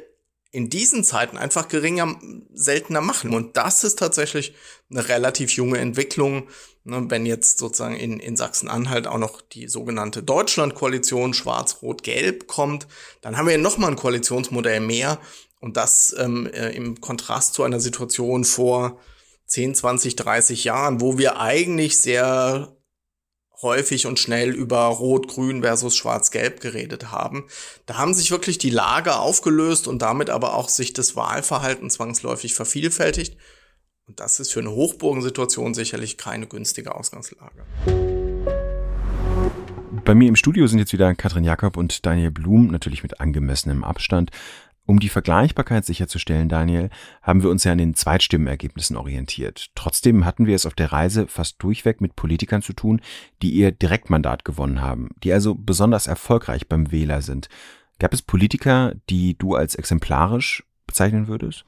in 0.51 0.69
diesen 0.69 1.03
Zeiten 1.03 1.37
einfach 1.37 1.67
geringer, 1.67 2.19
seltener 2.53 3.01
machen. 3.01 3.33
Und 3.33 3.55
das 3.55 3.83
ist 3.83 3.99
tatsächlich 3.99 4.55
eine 4.89 5.07
relativ 5.07 5.51
junge 5.51 5.77
Entwicklung. 5.77 6.47
Ne, 6.85 7.05
wenn 7.09 7.25
jetzt 7.25 7.59
sozusagen 7.59 7.95
in, 7.95 8.19
in 8.19 8.35
Sachsen-Anhalt 8.35 9.05
auch 9.05 9.17
noch 9.17 9.41
die 9.41 9.67
sogenannte 9.67 10.23
Deutschland-Koalition 10.23 11.33
Schwarz-Rot-Gelb 11.33 12.47
kommt, 12.47 12.87
dann 13.21 13.37
haben 13.37 13.45
wir 13.45 13.53
ja 13.53 13.59
nochmal 13.59 13.91
ein 13.91 13.95
Koalitionsmodell 13.95 14.79
mehr. 14.79 15.19
Und 15.59 15.77
das 15.77 16.15
ähm, 16.17 16.47
äh, 16.47 16.69
im 16.69 16.99
Kontrast 17.01 17.53
zu 17.53 17.63
einer 17.63 17.79
Situation 17.79 18.45
vor 18.45 18.99
10, 19.45 19.75
20, 19.75 20.15
30 20.15 20.63
Jahren, 20.63 21.01
wo 21.01 21.17
wir 21.17 21.39
eigentlich 21.39 22.01
sehr 22.01 22.75
häufig 23.61 24.05
und 24.07 24.19
schnell 24.19 24.51
über 24.51 24.85
Rot-Grün 24.85 25.61
versus 25.61 25.95
Schwarz-Gelb 25.95 26.61
geredet 26.61 27.11
haben. 27.11 27.45
Da 27.85 27.97
haben 27.97 28.13
sich 28.13 28.31
wirklich 28.31 28.57
die 28.57 28.69
Lager 28.69 29.19
aufgelöst 29.19 29.87
und 29.87 30.01
damit 30.01 30.29
aber 30.29 30.53
auch 30.55 30.69
sich 30.69 30.93
das 30.93 31.15
Wahlverhalten 31.15 31.89
zwangsläufig 31.89 32.53
vervielfältigt. 32.53 33.37
Und 34.07 34.19
das 34.19 34.39
ist 34.39 34.51
für 34.51 34.59
eine 34.59 34.71
Hochburgensituation 34.71 35.73
sicherlich 35.73 36.17
keine 36.17 36.47
günstige 36.47 36.95
Ausgangslage. 36.95 37.63
Bei 40.05 40.15
mir 40.15 40.27
im 40.27 40.35
Studio 40.35 40.65
sind 40.65 40.79
jetzt 40.79 40.93
wieder 40.93 41.13
Katrin 41.13 41.43
Jakob 41.43 41.77
und 41.77 42.05
Daniel 42.05 42.31
Blum, 42.31 42.67
natürlich 42.71 43.03
mit 43.03 43.19
angemessenem 43.19 43.83
Abstand. 43.83 44.31
Um 44.89 44.99
die 44.99 45.09
Vergleichbarkeit 45.09 45.85
sicherzustellen, 45.85 46.49
Daniel, 46.49 46.89
haben 47.21 47.43
wir 47.43 47.51
uns 47.51 47.63
ja 47.63 47.73
an 47.73 47.77
den 47.77 47.93
Zweitstimmenergebnissen 47.93 48.97
orientiert. 48.97 49.69
Trotzdem 49.75 50.25
hatten 50.25 50.47
wir 50.47 50.55
es 50.55 50.65
auf 50.65 50.73
der 50.73 50.91
Reise 50.91 51.27
fast 51.27 51.61
durchweg 51.61 52.01
mit 52.01 52.15
Politikern 52.15 52.63
zu 52.63 52.73
tun, 52.73 52.99
die 53.43 53.51
ihr 53.51 53.71
Direktmandat 53.71 54.45
gewonnen 54.45 54.81
haben, 54.81 55.09
die 55.23 55.31
also 55.31 55.53
besonders 55.53 56.07
erfolgreich 56.07 56.67
beim 56.67 56.91
Wähler 56.91 57.21
sind. 57.21 57.49
Gab 57.99 58.15
es 58.15 58.23
Politiker, 58.23 58.95
die 59.11 59.37
du 59.37 59.53
als 59.53 59.75
exemplarisch 59.75 60.63
bezeichnen 60.87 61.27
würdest? 61.27 61.65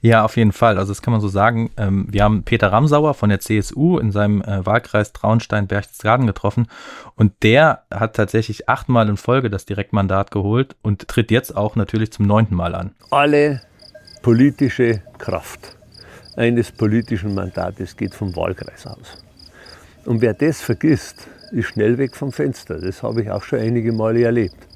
Ja, 0.00 0.24
auf 0.24 0.36
jeden 0.36 0.52
Fall. 0.52 0.78
Also 0.78 0.92
das 0.92 1.02
kann 1.02 1.12
man 1.12 1.20
so 1.20 1.28
sagen. 1.28 1.70
Ähm, 1.76 2.06
wir 2.10 2.24
haben 2.24 2.42
Peter 2.42 2.72
Ramsauer 2.72 3.14
von 3.14 3.28
der 3.28 3.40
CSU 3.40 3.98
in 3.98 4.12
seinem 4.12 4.42
äh, 4.42 4.64
Wahlkreis 4.64 5.12
Traunstein-Berchtesgaden 5.12 6.26
getroffen 6.26 6.68
und 7.16 7.32
der 7.42 7.82
hat 7.92 8.16
tatsächlich 8.16 8.68
achtmal 8.68 9.08
in 9.08 9.16
Folge 9.16 9.50
das 9.50 9.66
Direktmandat 9.66 10.30
geholt 10.30 10.76
und 10.82 11.08
tritt 11.08 11.30
jetzt 11.30 11.56
auch 11.56 11.76
natürlich 11.76 12.12
zum 12.12 12.26
neunten 12.26 12.54
Mal 12.54 12.74
an. 12.74 12.92
Alle 13.10 13.62
politische 14.22 15.02
Kraft 15.18 15.76
eines 16.36 16.70
politischen 16.70 17.34
Mandates 17.34 17.96
geht 17.96 18.14
vom 18.14 18.34
Wahlkreis 18.36 18.86
aus. 18.86 19.18
Und 20.04 20.20
wer 20.20 20.34
das 20.34 20.60
vergisst, 20.60 21.26
ist 21.50 21.66
schnell 21.66 21.98
weg 21.98 22.14
vom 22.14 22.32
Fenster. 22.32 22.80
Das 22.80 23.02
habe 23.02 23.22
ich 23.22 23.30
auch 23.30 23.42
schon 23.42 23.58
einige 23.58 23.92
Male 23.92 24.22
erlebt. 24.22 24.67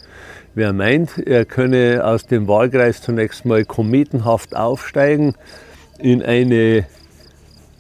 Wer 0.55 0.73
meint, 0.73 1.19
er 1.19 1.45
könne 1.45 2.03
aus 2.05 2.27
dem 2.27 2.49
Wahlkreis 2.49 3.01
zunächst 3.01 3.45
mal 3.45 3.65
kometenhaft 3.65 4.55
aufsteigen 4.55 5.35
in 5.99 6.23
eine 6.23 6.87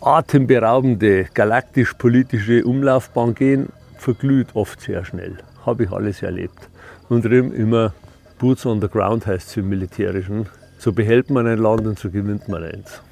atemberaubende 0.00 1.26
galaktisch-politische 1.34 2.64
Umlaufbahn 2.64 3.34
gehen, 3.34 3.68
verglüht 3.98 4.54
oft 4.54 4.80
sehr 4.80 5.04
schnell. 5.04 5.38
Habe 5.64 5.84
ich 5.84 5.90
alles 5.90 6.22
erlebt. 6.22 6.68
Und 7.08 7.24
drin 7.24 7.52
immer 7.52 7.94
Boots 8.38 8.66
on 8.66 8.80
the 8.80 8.88
ground 8.88 9.26
heißt 9.26 9.48
es 9.48 9.56
im 9.56 9.68
Militärischen. 9.68 10.46
So 10.78 10.92
behält 10.92 11.30
man 11.30 11.46
ein 11.46 11.58
Land 11.58 11.86
und 11.86 11.98
so 11.98 12.10
gewinnt 12.10 12.48
man 12.48 12.64
eins. 12.64 13.02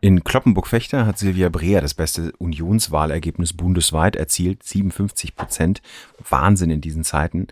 In 0.00 0.24
Kloppenburg-Fechter 0.24 1.06
hat 1.06 1.18
Silvia 1.18 1.50
Breer 1.50 1.82
das 1.82 1.92
beste 1.92 2.32
Unionswahlergebnis 2.38 3.52
bundesweit 3.52 4.16
erzielt, 4.16 4.62
57 4.62 5.36
Prozent. 5.36 5.82
Wahnsinn 6.28 6.70
in 6.70 6.80
diesen 6.80 7.04
Zeiten. 7.04 7.48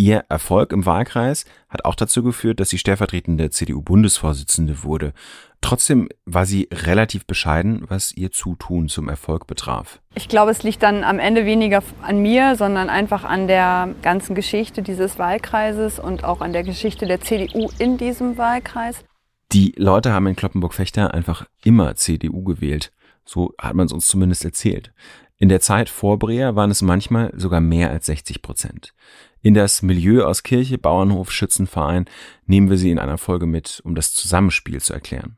Ihr 0.00 0.24
Erfolg 0.30 0.72
im 0.72 0.86
Wahlkreis 0.86 1.44
hat 1.68 1.84
auch 1.84 1.94
dazu 1.94 2.22
geführt, 2.22 2.58
dass 2.58 2.70
sie 2.70 2.78
stellvertretende 2.78 3.50
CDU-Bundesvorsitzende 3.50 4.82
wurde. 4.82 5.12
Trotzdem 5.60 6.08
war 6.24 6.46
sie 6.46 6.70
relativ 6.72 7.26
bescheiden, 7.26 7.84
was 7.86 8.10
ihr 8.10 8.32
Zutun 8.32 8.88
zum 8.88 9.10
Erfolg 9.10 9.46
betraf. 9.46 10.00
Ich 10.14 10.28
glaube, 10.28 10.52
es 10.52 10.62
liegt 10.62 10.82
dann 10.82 11.04
am 11.04 11.18
Ende 11.18 11.44
weniger 11.44 11.82
an 12.00 12.22
mir, 12.22 12.56
sondern 12.56 12.88
einfach 12.88 13.24
an 13.24 13.46
der 13.46 13.94
ganzen 14.00 14.34
Geschichte 14.34 14.80
dieses 14.80 15.18
Wahlkreises 15.18 15.98
und 15.98 16.24
auch 16.24 16.40
an 16.40 16.54
der 16.54 16.62
Geschichte 16.62 17.04
der 17.04 17.20
CDU 17.20 17.68
in 17.78 17.98
diesem 17.98 18.38
Wahlkreis. 18.38 19.04
Die 19.52 19.74
Leute 19.76 20.14
haben 20.14 20.28
in 20.28 20.34
Kloppenburg-Fechter 20.36 21.12
einfach 21.12 21.44
immer 21.62 21.94
CDU 21.94 22.42
gewählt. 22.42 22.90
So 23.26 23.52
hat 23.58 23.74
man 23.74 23.84
es 23.84 23.92
uns 23.92 24.06
zumindest 24.06 24.46
erzählt. 24.46 24.94
In 25.36 25.50
der 25.50 25.60
Zeit 25.60 25.90
vor 25.90 26.18
Breer 26.18 26.56
waren 26.56 26.70
es 26.70 26.80
manchmal 26.80 27.32
sogar 27.34 27.60
mehr 27.60 27.90
als 27.90 28.06
60 28.06 28.40
Prozent. 28.40 28.94
In 29.42 29.54
das 29.54 29.80
Milieu 29.80 30.24
aus 30.24 30.42
Kirche, 30.42 30.76
Bauernhof, 30.76 31.30
Schützenverein 31.30 32.04
nehmen 32.46 32.68
wir 32.68 32.76
sie 32.76 32.90
in 32.90 32.98
einer 32.98 33.16
Folge 33.16 33.46
mit, 33.46 33.80
um 33.84 33.94
das 33.94 34.12
Zusammenspiel 34.12 34.82
zu 34.82 34.92
erklären. 34.92 35.36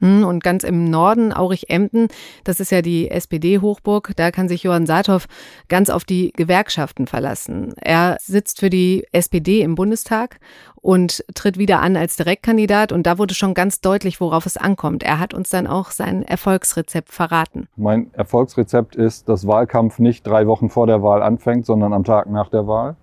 Hm, 0.00 0.24
und 0.24 0.42
ganz 0.42 0.64
im 0.64 0.90
Norden, 0.90 1.32
Aurich-Emden, 1.32 2.08
das 2.42 2.58
ist 2.58 2.72
ja 2.72 2.82
die 2.82 3.10
SPD-Hochburg, 3.10 4.12
da 4.16 4.32
kann 4.32 4.48
sich 4.48 4.64
Johann 4.64 4.86
Saathoff 4.86 5.26
ganz 5.68 5.88
auf 5.88 6.04
die 6.04 6.32
Gewerkschaften 6.32 7.06
verlassen. 7.06 7.74
Er 7.80 8.16
sitzt 8.20 8.58
für 8.58 8.70
die 8.70 9.06
SPD 9.12 9.62
im 9.62 9.76
Bundestag 9.76 10.40
und 10.74 11.24
tritt 11.34 11.58
wieder 11.58 11.80
an 11.80 11.96
als 11.96 12.16
Direktkandidat. 12.16 12.90
Und 12.90 13.06
da 13.06 13.18
wurde 13.18 13.34
schon 13.34 13.54
ganz 13.54 13.80
deutlich, 13.80 14.20
worauf 14.20 14.46
es 14.46 14.56
ankommt. 14.56 15.04
Er 15.04 15.20
hat 15.20 15.32
uns 15.32 15.48
dann 15.48 15.68
auch 15.68 15.92
sein 15.92 16.24
Erfolgsrezept 16.24 17.12
verraten. 17.12 17.68
Mein 17.76 18.12
Erfolgsrezept 18.14 18.96
ist, 18.96 19.28
dass 19.28 19.46
Wahlkampf 19.46 20.00
nicht 20.00 20.26
drei 20.26 20.48
Wochen 20.48 20.70
vor 20.70 20.88
der 20.88 21.02
Wahl 21.02 21.22
anfängt, 21.22 21.66
sondern 21.66 21.92
am 21.92 22.02
Tag 22.02 22.28
nach 22.30 22.48
der 22.48 22.66
Wahl. 22.66 22.96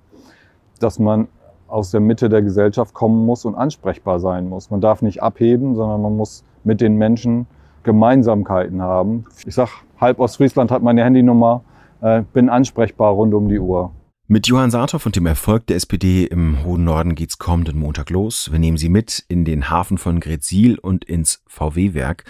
Dass 0.79 0.99
man 0.99 1.27
aus 1.67 1.91
der 1.91 1.99
Mitte 1.99 2.29
der 2.29 2.41
Gesellschaft 2.41 2.93
kommen 2.93 3.25
muss 3.25 3.45
und 3.45 3.55
ansprechbar 3.55 4.19
sein 4.19 4.47
muss. 4.49 4.69
Man 4.69 4.81
darf 4.81 5.01
nicht 5.01 5.21
abheben, 5.23 5.75
sondern 5.75 6.01
man 6.01 6.15
muss 6.15 6.43
mit 6.63 6.81
den 6.81 6.95
Menschen 6.95 7.47
Gemeinsamkeiten 7.83 8.81
haben. 8.81 9.25
Ich 9.45 9.55
sag, 9.55 9.69
halb 9.99 10.19
Ostfriesland 10.19 10.71
hat 10.71 10.83
meine 10.83 11.03
Handynummer, 11.03 11.63
äh, 12.01 12.23
bin 12.33 12.49
ansprechbar 12.49 13.11
rund 13.13 13.33
um 13.33 13.47
die 13.47 13.59
Uhr. 13.59 13.91
Mit 14.27 14.47
Johann 14.47 14.71
Saathoff 14.71 15.05
und 15.05 15.15
dem 15.15 15.27
Erfolg 15.27 15.67
der 15.67 15.75
SPD 15.75 16.25
im 16.25 16.63
hohen 16.63 16.83
Norden 16.83 17.13
geht's 17.13 17.37
kommenden 17.37 17.77
Montag 17.77 18.09
los. 18.09 18.51
Wir 18.51 18.57
nehmen 18.57 18.77
Sie 18.77 18.89
mit 18.89 19.23
in 19.27 19.45
den 19.45 19.69
Hafen 19.69 19.99
von 19.99 20.19
Gretzil 20.19 20.79
und 20.79 21.05
ins 21.05 21.43
VW-Werk. 21.45 22.23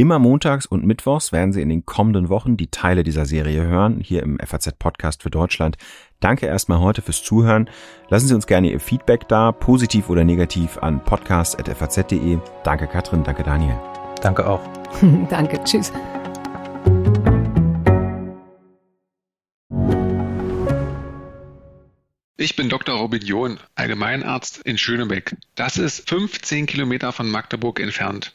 Immer 0.00 0.18
montags 0.18 0.64
und 0.64 0.86
mittwochs 0.86 1.30
werden 1.30 1.52
Sie 1.52 1.60
in 1.60 1.68
den 1.68 1.84
kommenden 1.84 2.30
Wochen 2.30 2.56
die 2.56 2.68
Teile 2.68 3.02
dieser 3.02 3.26
Serie 3.26 3.66
hören, 3.66 4.00
hier 4.00 4.22
im 4.22 4.38
FAZ-Podcast 4.38 5.22
für 5.22 5.28
Deutschland. 5.28 5.76
Danke 6.20 6.46
erstmal 6.46 6.80
heute 6.80 7.02
fürs 7.02 7.22
Zuhören. 7.22 7.68
Lassen 8.08 8.26
Sie 8.26 8.34
uns 8.34 8.46
gerne 8.46 8.72
Ihr 8.72 8.80
Feedback 8.80 9.28
da, 9.28 9.52
positiv 9.52 10.08
oder 10.08 10.24
negativ, 10.24 10.78
an 10.78 11.04
podcast.faz.de. 11.04 12.38
Danke 12.64 12.86
Katrin, 12.86 13.24
danke 13.24 13.42
Daniel. 13.42 13.78
Danke 14.22 14.48
auch. 14.48 14.62
danke, 15.28 15.62
tschüss. 15.64 15.92
Ich 22.38 22.56
bin 22.56 22.70
Dr. 22.70 22.96
Robin 22.96 23.20
John, 23.20 23.60
Allgemeinarzt 23.74 24.62
in 24.62 24.78
Schönebeck. 24.78 25.36
Das 25.56 25.76
ist 25.76 26.08
15 26.08 26.64
Kilometer 26.64 27.12
von 27.12 27.28
Magdeburg 27.28 27.80
entfernt 27.80 28.34